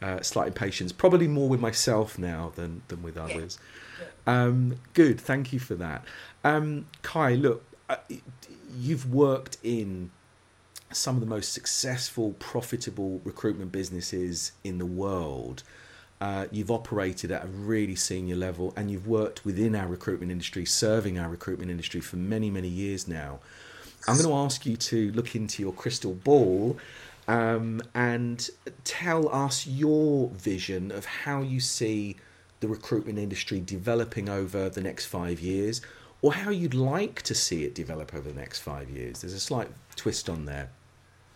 [0.02, 0.92] uh, slight impatience.
[0.92, 3.60] Probably more with myself now than than with others.
[4.26, 6.04] Um, good, thank you for that.
[6.44, 7.96] Um, Kai, look, uh,
[8.78, 10.12] you've worked in
[10.92, 15.64] some of the most successful, profitable recruitment businesses in the world.
[16.20, 20.66] Uh, you've operated at a really senior level and you've worked within our recruitment industry,
[20.66, 23.40] serving our recruitment industry for many, many years now.
[24.08, 26.78] I'm going to ask you to look into your crystal ball
[27.28, 28.50] um, and
[28.84, 32.18] tell us your vision of how you see
[32.60, 35.82] the recruitment industry developing over the next five years
[36.22, 39.22] or how you'd like to see it develop over the next five years.
[39.22, 40.70] There's a slight twist on there.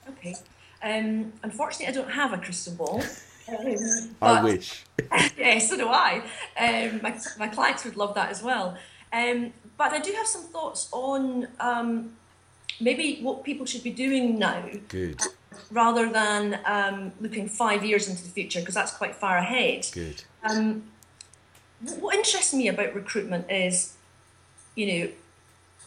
[0.10, 0.36] okay
[0.84, 3.04] um, unfortunately i don't have a crystal ball
[3.50, 4.84] um, I wish.
[5.38, 6.24] yeah, so do I.
[6.58, 8.78] Um, my, my clients would love that as well.
[9.12, 12.14] Um, but I do have some thoughts on um,
[12.80, 15.22] maybe what people should be doing now Good,
[15.72, 19.88] rather than um, looking five years into the future because that's quite far ahead.
[19.92, 20.24] good.
[20.44, 20.84] Um,
[22.00, 23.96] what interests me about recruitment is,
[24.76, 25.10] you know,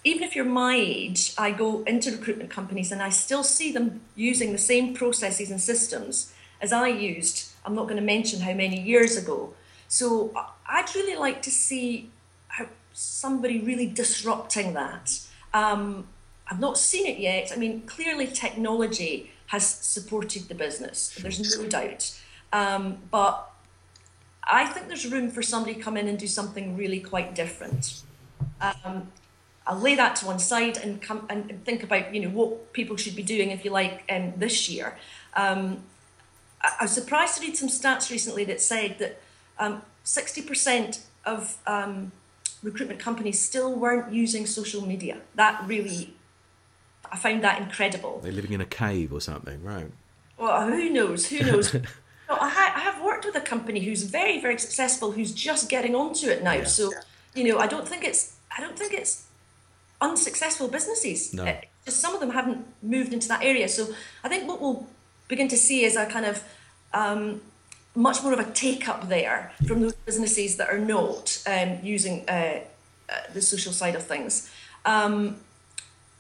[0.03, 4.03] even if you're my age, I go into recruitment companies and I still see them
[4.14, 7.51] using the same processes and systems as I used.
[7.64, 9.55] I'm not going to mention how many years ago.
[9.88, 10.33] So
[10.68, 12.11] I'd really like to see
[12.49, 15.20] how somebody really disrupting that.
[15.55, 16.09] Um,
[16.50, 17.52] I've not seen it yet.
[17.52, 21.14] I mean, clearly technology has supported the business.
[21.20, 22.18] There's no doubt.
[22.52, 23.50] Um, but
[24.42, 28.02] I think there's room for somebody to come in and do something really quite different.
[28.61, 29.09] Um,
[29.66, 32.96] I'll lay that to one side and come and think about you know what people
[32.96, 34.98] should be doing if you like um, this year.
[35.35, 35.83] Um,
[36.61, 39.20] I, I was surprised to read some stats recently that said that
[39.59, 42.12] um, 60% of um,
[42.62, 45.18] recruitment companies still weren't using social media.
[45.35, 46.14] That really,
[47.14, 48.18] I found that incredible.
[48.24, 49.87] They're living in a cave or something, right?
[50.37, 51.29] Well, who knows?
[51.29, 51.72] Who knows?
[51.72, 51.81] no,
[52.29, 55.94] I, ha- I have worked with a company who's very, very successful, who's just getting
[55.94, 56.64] onto it now.
[56.64, 56.90] So,
[57.33, 59.26] you know, I don't think it's, I don't think it's
[60.01, 61.32] unsuccessful businesses.
[61.32, 61.57] No.
[61.84, 63.68] Just some of them haven't moved into that area.
[63.68, 64.84] So, I think what we'll
[65.28, 66.43] begin to see is a kind of
[66.93, 67.43] um,
[67.95, 72.28] much more of a take up there from those businesses that are not um, using
[72.28, 72.59] uh,
[73.09, 74.51] uh, the social side of things.
[74.84, 75.36] Um,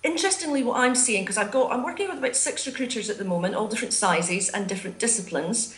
[0.04, 3.24] interestingly what i'm seeing because i've got i'm working with about six recruiters at the
[3.24, 5.74] moment all different sizes and different disciplines.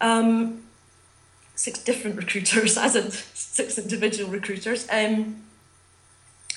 [0.00, 0.62] Um,
[1.54, 4.86] six different recruiters as in six individual recruiters.
[4.90, 5.42] Um,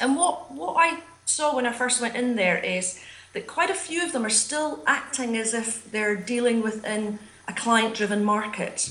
[0.02, 3.00] and what what i saw when i first went in there is
[3.34, 7.54] that quite a few of them are still acting as if they're dealing within a
[7.54, 8.90] client driven market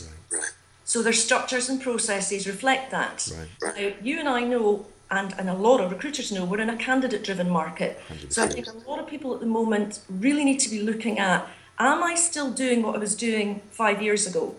[0.85, 3.29] So their structures and processes reflect that.
[3.63, 3.77] Right.
[3.77, 4.87] Now, you and I know,
[5.17, 8.01] and, and a lot of recruiters know, we're in a candidate driven market.
[8.29, 11.19] So I think a lot of people at the moment really need to be looking
[11.19, 11.47] at
[11.79, 14.55] am I still doing what I was doing five years ago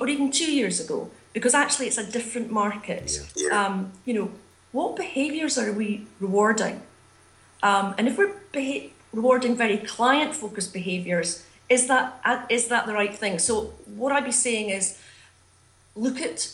[0.00, 1.10] or even two years ago?
[1.32, 3.20] Because actually it's a different market.
[3.52, 4.30] Um, you know,
[4.72, 6.82] what behaviours are we rewarding?
[7.62, 12.86] Um, and if we're beha- rewarding very client focused behaviours, is that uh, is that
[12.86, 13.38] the right thing?
[13.38, 14.98] So what I'd be saying is
[15.94, 16.52] look at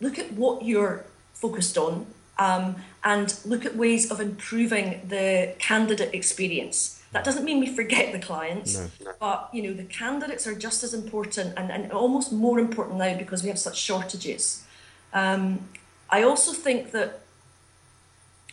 [0.00, 2.06] look at what you're focused on
[2.38, 7.02] um, and look at ways of improving the candidate experience.
[7.12, 8.88] That doesn't mean we forget the clients,
[9.20, 13.16] but you know the candidates are just as important and, and almost more important now
[13.16, 14.64] because we have such shortages.
[15.12, 15.68] Um,
[16.10, 17.20] I also think that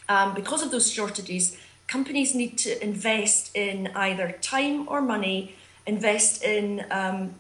[0.07, 1.57] um, because of those shortages,
[1.87, 5.55] companies need to invest in either time or money,
[5.87, 7.33] invest in um,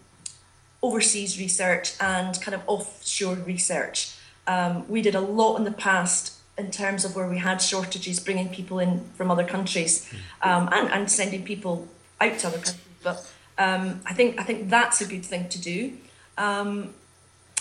[0.81, 4.15] overseas research and kind of offshore research.
[4.47, 8.19] Um, we did a lot in the past in terms of where we had shortages,
[8.19, 10.11] bringing people in from other countries
[10.41, 11.87] um, and, and sending people
[12.19, 12.85] out to other countries.
[13.03, 15.97] But um, I think I think that's a good thing to do.
[16.37, 16.93] Um,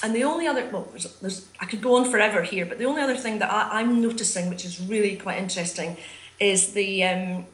[0.02, 2.86] and the only other, well, there's, there's, I could go on forever here, but the
[2.86, 5.98] only other thing that I, I'm noticing, which is really quite interesting,
[6.38, 7.44] is the um,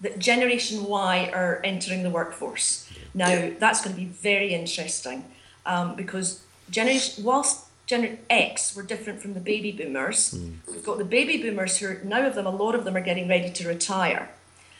[0.00, 2.90] that Generation Y are entering the workforce.
[3.14, 5.24] Now, that's going to be very interesting
[5.66, 11.04] um, because generation, whilst Gener- X were different from the baby boomers, we've got the
[11.04, 13.68] baby boomers who are, now of them, a lot of them are getting ready to
[13.68, 14.30] retire.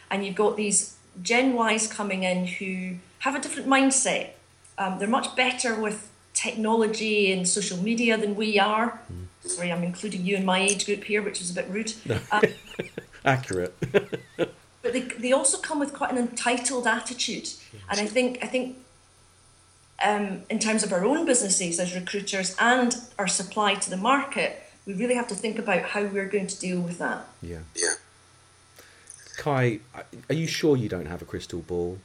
[0.09, 4.29] And you've got these Gen Ys coming in who have a different mindset.
[4.77, 8.99] Um, they're much better with technology and social media than we are.
[9.45, 11.93] Sorry, I'm including you in my age group here, which is a bit rude.
[12.31, 12.41] Um,
[13.25, 13.75] Accurate.
[14.85, 17.49] but they, they also come with quite an entitled attitude
[17.89, 18.77] and i think i think
[20.03, 24.61] um, in terms of our own businesses as recruiters and our supply to the market
[24.85, 27.59] we really have to think about how we're going to deal with that yeah.
[27.75, 27.93] Yeah.
[29.37, 29.79] Kai,
[30.29, 31.99] are you sure you don't have a crystal ball?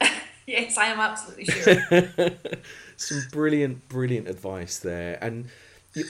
[0.46, 2.30] yes i am absolutely sure
[2.96, 5.18] Some brilliant, brilliant advice there.
[5.20, 5.46] And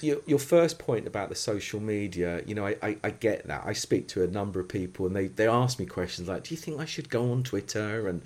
[0.02, 3.62] your, your first point about the social media, you know, I, I, I get that.
[3.64, 6.54] I speak to a number of people and they, they ask me questions like, do
[6.54, 8.08] you think I should go on Twitter?
[8.08, 8.22] And,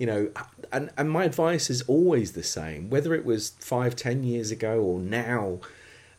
[0.00, 0.30] you know,
[0.72, 4.80] and, and my advice is always the same, whether it was five, ten years ago
[4.80, 5.60] or now.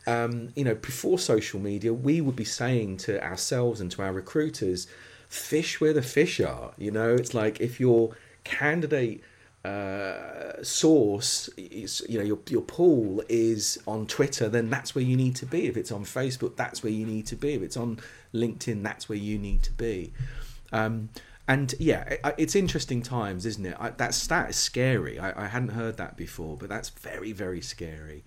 [0.05, 4.13] Um, you know, before social media, we would be saying to ourselves and to our
[4.13, 4.85] recruiters,
[5.29, 6.73] fish where the fish are.
[6.77, 9.23] You know, it's like if your candidate
[9.65, 15.17] uh, source is, you know, your, your pool is on Twitter, then that's where you
[15.17, 15.65] need to be.
[15.65, 17.55] If it's on Facebook, that's where you need to be.
[17.55, 17.99] If it's on
[18.31, 20.13] LinkedIn, that's where you need to be.
[20.71, 21.09] Um,
[21.47, 23.75] and yeah, it's interesting times, isn't it?
[23.79, 25.19] I, that stat is scary.
[25.19, 28.23] I, I hadn't heard that before, but that's very, very scary.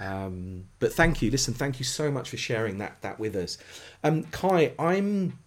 [0.00, 1.30] Um, but thank you.
[1.30, 3.58] Listen, thank you so much for sharing that that with us.
[4.02, 5.38] Um, Kai, I'm.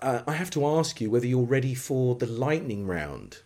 [0.00, 3.38] Uh, I have to ask you whether you're ready for the lightning round.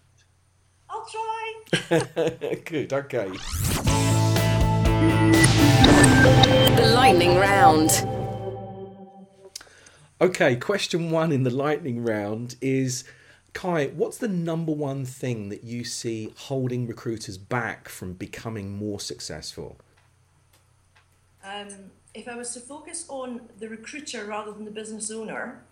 [0.89, 1.55] i'll try
[2.65, 2.93] Good.
[2.93, 3.29] Okay.
[6.77, 7.91] The lightning round.
[10.21, 10.57] Okay.
[10.57, 13.05] Question one in the lightning round is,
[13.53, 19.01] Kai, what's the number one thing that you see holding recruiters back from becoming more
[19.01, 19.79] successful?
[21.45, 21.69] um,
[22.15, 25.63] if i was to focus on the recruiter rather than the business owner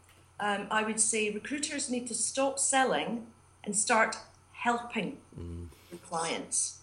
[0.41, 3.27] um, i would say recruiters need to stop selling
[3.65, 4.17] and start
[4.53, 5.19] helping
[5.91, 6.79] your clients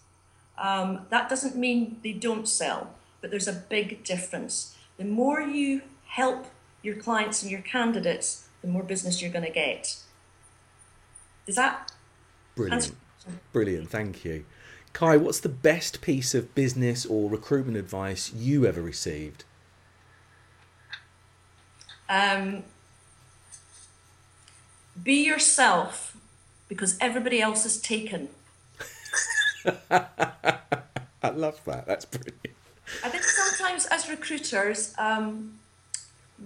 [0.56, 4.76] Um, that doesn't mean they don't sell, but there's a big difference.
[4.98, 6.46] The more you help
[6.84, 9.96] your clients and your candidates, the more business you're going to get.
[11.46, 11.92] Is that
[12.54, 12.92] Brilliant.
[13.52, 14.44] Brilliant, thank you.
[14.92, 19.44] Kai, what's the best piece of business or recruitment advice you ever received?
[22.08, 22.62] Um,
[25.02, 26.16] be yourself
[26.68, 28.28] because everybody else is taken.
[29.90, 31.86] I love that.
[31.86, 32.38] That's brilliant.
[33.02, 35.58] I think sometimes as recruiters, um,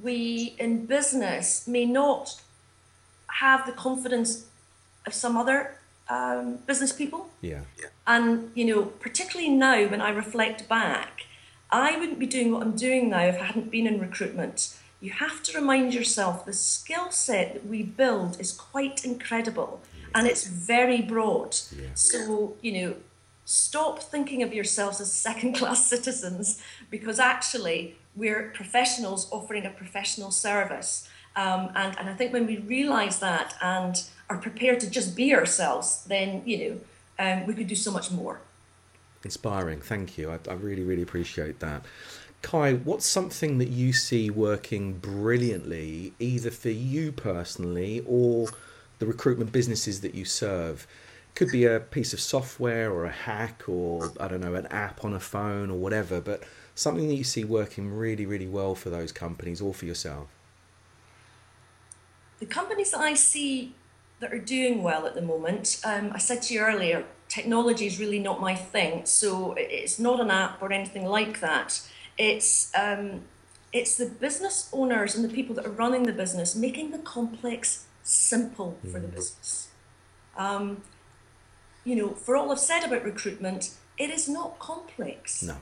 [0.03, 2.41] we in business may not
[3.41, 4.47] have the confidence
[5.07, 5.79] of some other
[6.09, 7.31] um, business people.
[7.41, 7.63] Yeah.
[8.07, 11.27] And, you know, particularly now when I reflect back,
[11.71, 14.75] I wouldn't be doing what I'm doing now if I hadn't been in recruitment.
[15.01, 19.81] You have to remind yourself the skill set that we build is quite incredible
[20.15, 21.55] and it's very broad.
[21.95, 22.95] So, you know,
[23.45, 30.31] stop thinking of yourselves as second class citizens because actually we're professionals offering a professional
[30.31, 31.09] service.
[31.37, 35.35] Um, and, and I think when we realize that and are prepared to just be
[35.35, 36.81] ourselves, then, you know,
[37.19, 38.41] um, we could do so much more.
[39.25, 39.81] Inspiring.
[39.81, 40.31] Thank you.
[40.31, 41.85] I, I really, really appreciate that.
[42.43, 48.49] Kai, what's something that you see working brilliantly, either for you personally or
[49.01, 50.87] the recruitment businesses that you serve?
[51.35, 55.05] Could be a piece of software or a hack or, I don't know, an app
[55.05, 56.43] on a phone or whatever, but
[56.79, 60.29] something that you see working really, really well for those companies or for yourself.
[62.39, 63.75] The companies that I see
[64.21, 67.99] that are doing well at the moment, um, I said to you earlier, technology is
[67.99, 69.05] really not my thing.
[69.07, 71.83] So it's not an app or anything like that.
[72.17, 73.23] It's um,
[73.73, 77.87] it's the business owners and the people that are running the business making the complex
[78.03, 79.15] simple for the mm.
[79.15, 79.69] business.
[80.37, 80.83] Um,
[81.85, 85.43] you know, for all I've said about recruitment, it is not complex.
[85.43, 85.57] No.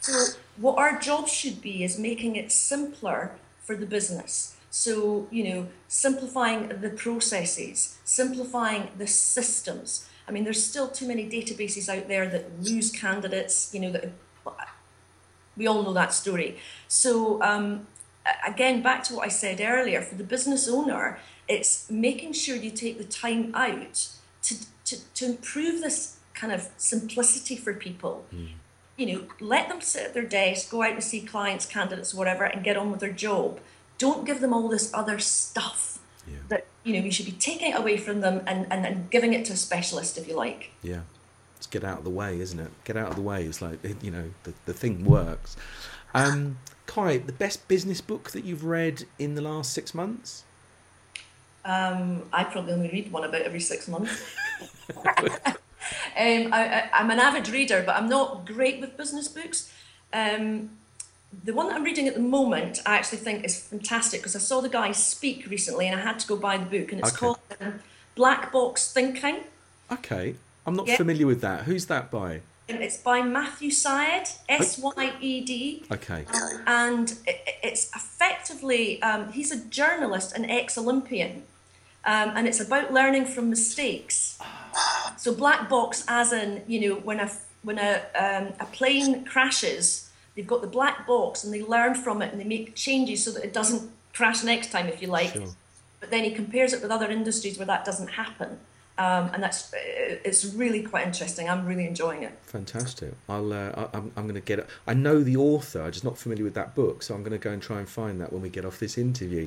[0.00, 3.32] So what our job should be is making it simpler
[3.62, 4.56] for the business.
[4.70, 10.08] So, you know, simplifying the processes, simplifying the systems.
[10.26, 14.10] I mean, there's still too many databases out there that lose candidates, you know, that
[15.56, 16.58] we all know that story.
[16.86, 17.86] So, um,
[18.46, 21.18] again, back to what I said earlier, for the business owner,
[21.48, 24.08] it's making sure you take the time out
[24.42, 28.26] to, to, to improve this kind of simplicity for people.
[28.34, 28.50] Mm.
[28.98, 32.44] You know, let them sit at their desk, go out and see clients, candidates, whatever,
[32.44, 33.60] and get on with their job.
[33.96, 36.36] Don't give them all this other stuff yeah.
[36.48, 39.32] that, you know, we should be taking it away from them and, and, and giving
[39.32, 40.72] it to a specialist, if you like.
[40.82, 41.00] Yeah
[41.56, 42.70] It's get out of the way, isn't it?
[42.84, 43.44] Get out of the way.
[43.44, 45.56] It's like you know the the thing works.
[46.14, 50.44] Um, Kai, the best business book that you've read in the last six months?
[51.64, 54.24] Um, I probably only read one about every six months.
[56.16, 59.72] um, I, am an avid reader, but I'm not great with business books.
[60.12, 60.70] Um,
[61.44, 64.38] the one that I'm reading at the moment, I actually think is fantastic because I
[64.38, 67.10] saw the guy speak recently and I had to go buy the book, and it's
[67.10, 67.18] okay.
[67.18, 67.80] called um,
[68.14, 69.40] Black Box Thinking.
[69.92, 70.34] Okay.
[70.66, 70.98] I'm not yep.
[70.98, 71.64] familiar with that.
[71.64, 72.40] Who's that by?
[72.68, 75.84] It's by Matthew Syed, S Y E D.
[75.90, 76.26] Okay.
[76.26, 77.18] Um, and
[77.62, 81.44] it's effectively, um, he's a journalist, an ex Olympian.
[82.04, 84.38] Um, and it's about learning from mistakes.
[85.18, 87.30] So, black box, as in, you know, when a,
[87.62, 92.22] when a, um, a plane crashes, they've got the black box and they learn from
[92.22, 95.32] it and they make changes so that it doesn't crash next time, if you like.
[95.32, 95.48] Sure.
[96.00, 98.58] But then he compares it with other industries where that doesn't happen.
[98.98, 101.48] Um, and that's it's really quite interesting.
[101.48, 102.36] I'm really enjoying it.
[102.42, 103.14] Fantastic.
[103.28, 104.66] I'll uh, I'm I'm going to get it.
[104.88, 105.82] I know the author.
[105.82, 107.88] I'm just not familiar with that book, so I'm going to go and try and
[107.88, 109.46] find that when we get off this interview.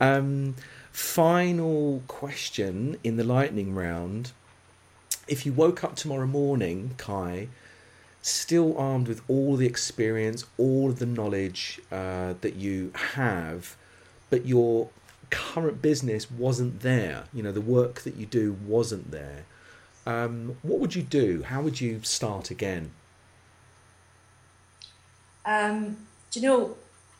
[0.00, 0.54] Um,
[0.92, 4.32] final question in the lightning round:
[5.28, 7.48] If you woke up tomorrow morning, Kai,
[8.22, 13.76] still armed with all the experience, all of the knowledge uh, that you have,
[14.30, 14.88] but you're
[15.30, 19.44] current business wasn't there, you know, the work that you do wasn't there,
[20.06, 21.42] um, what would you do?
[21.42, 22.92] How would you start again?
[25.44, 25.96] Um,
[26.30, 26.76] do you know,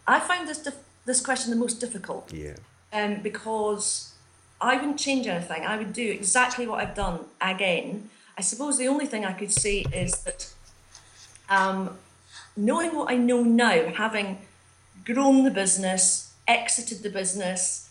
[0.07, 2.32] I find this dif- this question the most difficult.
[2.32, 2.57] Yeah.
[2.92, 4.12] Um, because
[4.61, 5.66] I wouldn't change anything.
[5.66, 8.11] I would do exactly what I've done again.
[8.38, 10.52] I suppose the only thing I could say is that
[11.48, 11.96] um,
[12.57, 14.38] knowing what I know now, having
[15.04, 17.86] grown the business, exited the business,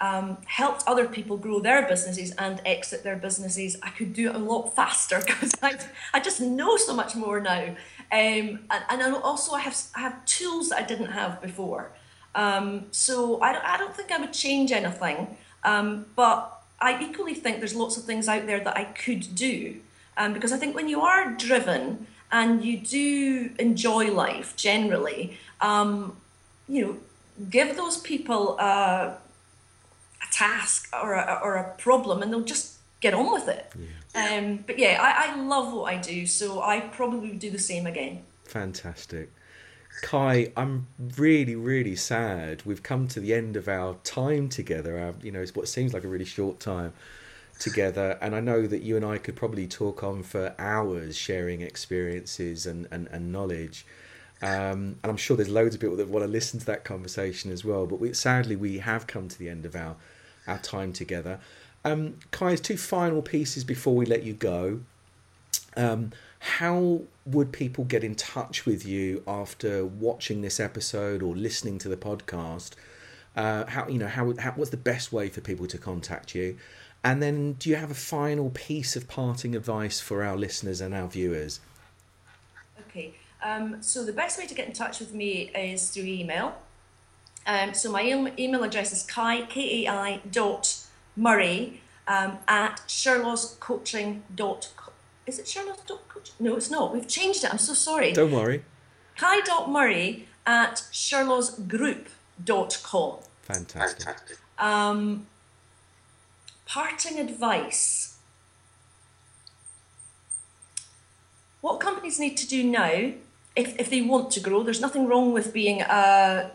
[0.00, 4.34] um, helped other people grow their businesses and exit their businesses, I could do it
[4.34, 5.78] a lot faster because I,
[6.12, 7.76] I just know so much more now.
[8.10, 11.92] Um, and, and also I have, I have tools that I didn't have before.
[12.34, 15.36] Um, so I, I don't think I would change anything.
[15.64, 19.76] Um, but I equally think there's lots of things out there that I could do.
[20.16, 26.16] Um, because I think when you are driven and you do enjoy life generally, um,
[26.68, 26.96] you know,
[27.48, 29.14] give those people uh,
[30.22, 33.72] a task or a, or a problem and they'll just get on with it.
[33.78, 33.86] Yeah.
[34.14, 37.58] Um, but yeah, I, I love what I do, so I probably would do the
[37.58, 38.22] same again.
[38.44, 39.30] Fantastic.
[40.00, 40.86] Kai, I'm
[41.16, 42.62] really, really sad.
[42.64, 44.98] We've come to the end of our time together.
[44.98, 46.92] Our, you know, it's what seems like a really short time
[47.58, 48.18] together.
[48.20, 52.66] And I know that you and I could probably talk on for hours sharing experiences
[52.66, 53.86] and, and, and knowledge.
[54.40, 57.52] Um, and I'm sure there's loads of people that want to listen to that conversation
[57.52, 57.86] as well.
[57.86, 59.96] But we, sadly, we have come to the end of our
[60.48, 61.38] our time together.
[61.84, 64.80] Um, Kai, two final pieces before we let you go.
[65.76, 66.12] Um,
[66.42, 71.88] how would people get in touch with you after watching this episode or listening to
[71.88, 72.72] the podcast?
[73.36, 76.56] Uh, how you know how, how what's the best way for people to contact you?
[77.04, 80.92] And then, do you have a final piece of parting advice for our listeners and
[80.92, 81.60] our viewers?
[82.88, 86.56] Okay, um, so the best way to get in touch with me is through email.
[87.46, 88.02] Um, so my
[88.36, 90.76] email address is kai, K-A-I dot
[91.14, 94.91] Murray um, at shirlawscoaching.com.
[95.26, 96.32] is it Charlotte.coach?
[96.40, 96.92] No, it's not.
[96.92, 97.50] We've changed it.
[97.50, 98.12] I'm so sorry.
[98.12, 98.64] Don't worry.
[99.16, 103.18] Kai.murray at shirlawsgroup.com.
[103.42, 104.38] Fantastic.
[104.58, 105.26] Um,
[106.66, 108.16] parting advice.
[111.60, 113.12] What companies need to do now,
[113.54, 116.50] if, if they want to grow, there's nothing wrong with being a,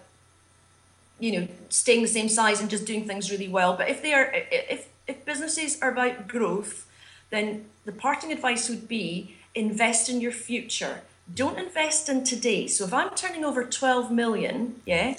[1.20, 3.78] you know, staying the same size and just doing things really well.
[3.78, 6.87] But if they are, if if businesses are about growth,
[7.30, 11.02] then the parting advice would be invest in your future.
[11.34, 12.68] Don't invest in today.
[12.68, 15.16] So if I'm turning over 12 million, yeah,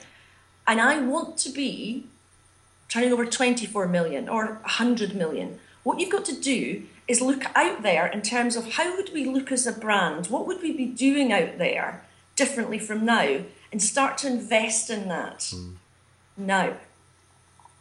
[0.66, 2.06] and I want to be
[2.88, 7.82] turning over 24 million or 100 million, what you've got to do is look out
[7.82, 10.26] there in terms of how would we look as a brand?
[10.26, 12.04] What would we be doing out there
[12.36, 13.40] differently from now?
[13.70, 15.74] And start to invest in that mm.
[16.36, 16.76] now.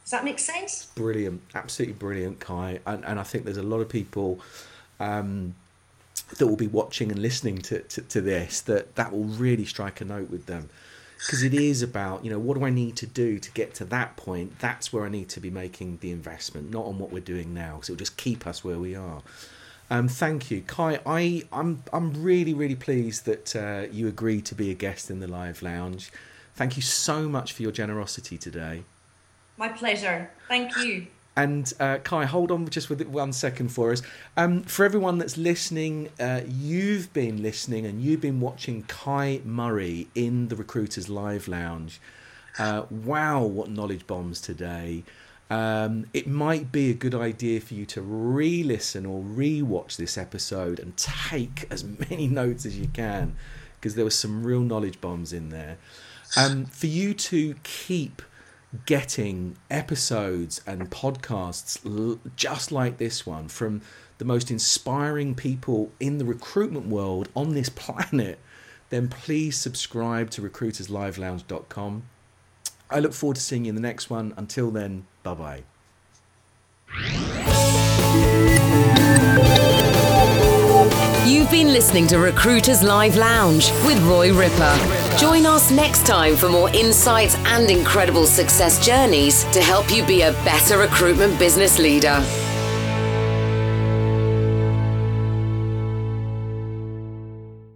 [0.08, 0.86] Does that make sense?
[0.96, 2.80] Brilliant, absolutely brilliant, Kai.
[2.86, 4.40] And, and I think there's a lot of people
[5.02, 5.54] um,
[6.38, 10.00] that will be watching and listening to, to, to this that that will really strike
[10.00, 10.70] a note with them
[11.18, 13.84] because it is about you know what do I need to do to get to
[13.84, 14.60] that point.
[14.60, 17.74] That's where I need to be making the investment, not on what we're doing now,
[17.74, 19.22] because it'll just keep us where we are.
[19.90, 21.02] Um, thank you, Kai.
[21.06, 25.20] I I'm I'm really really pleased that uh, you agreed to be a guest in
[25.20, 26.14] the live lounge.
[26.56, 28.84] Thank you so much for your generosity today.
[29.58, 30.30] My pleasure.
[30.48, 31.08] Thank you.
[31.36, 34.02] And uh, Kai, hold on just with one second for us.
[34.36, 40.08] Um, for everyone that's listening, uh, you've been listening and you've been watching Kai Murray
[40.16, 42.02] in the Recruiters Live Lounge.
[42.58, 45.04] Uh, wow, what knowledge bombs today!
[45.50, 50.80] Um, it might be a good idea for you to re-listen or re-watch this episode
[50.80, 53.36] and take as many notes as you can
[53.76, 55.78] because there were some real knowledge bombs in there.
[56.36, 58.22] Um, for you to keep
[58.86, 63.82] getting episodes and podcasts l- just like this one from
[64.18, 68.40] the most inspiring people in the recruitment world on this planet,
[68.90, 72.04] then please subscribe to recruiterslivelounge.com.
[72.90, 74.34] I look forward to seeing you in the next one.
[74.38, 75.64] Until then, bye bye.
[81.26, 84.97] You've been listening to Recruiters Live Lounge with Roy Ripper.
[85.18, 90.22] Join us next time for more insights and incredible success journeys to help you be
[90.22, 92.20] a better recruitment business leader.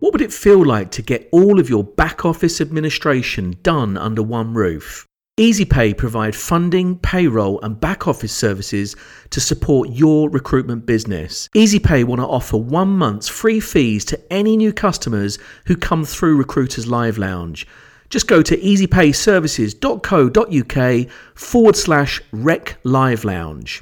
[0.02, 4.22] What would it feel like to get all of your back office administration done under
[4.22, 5.08] one roof?
[5.42, 8.96] EasyPay provide funding, payroll, and back office services
[9.32, 11.50] to support your recruitment business.
[11.56, 16.38] EasyPay want to offer one month's free fees to any new customers who come through
[16.38, 17.66] Recruiters Live Lounge.
[18.12, 23.82] Just go to easypayservices.co.uk forward slash rec live lounge.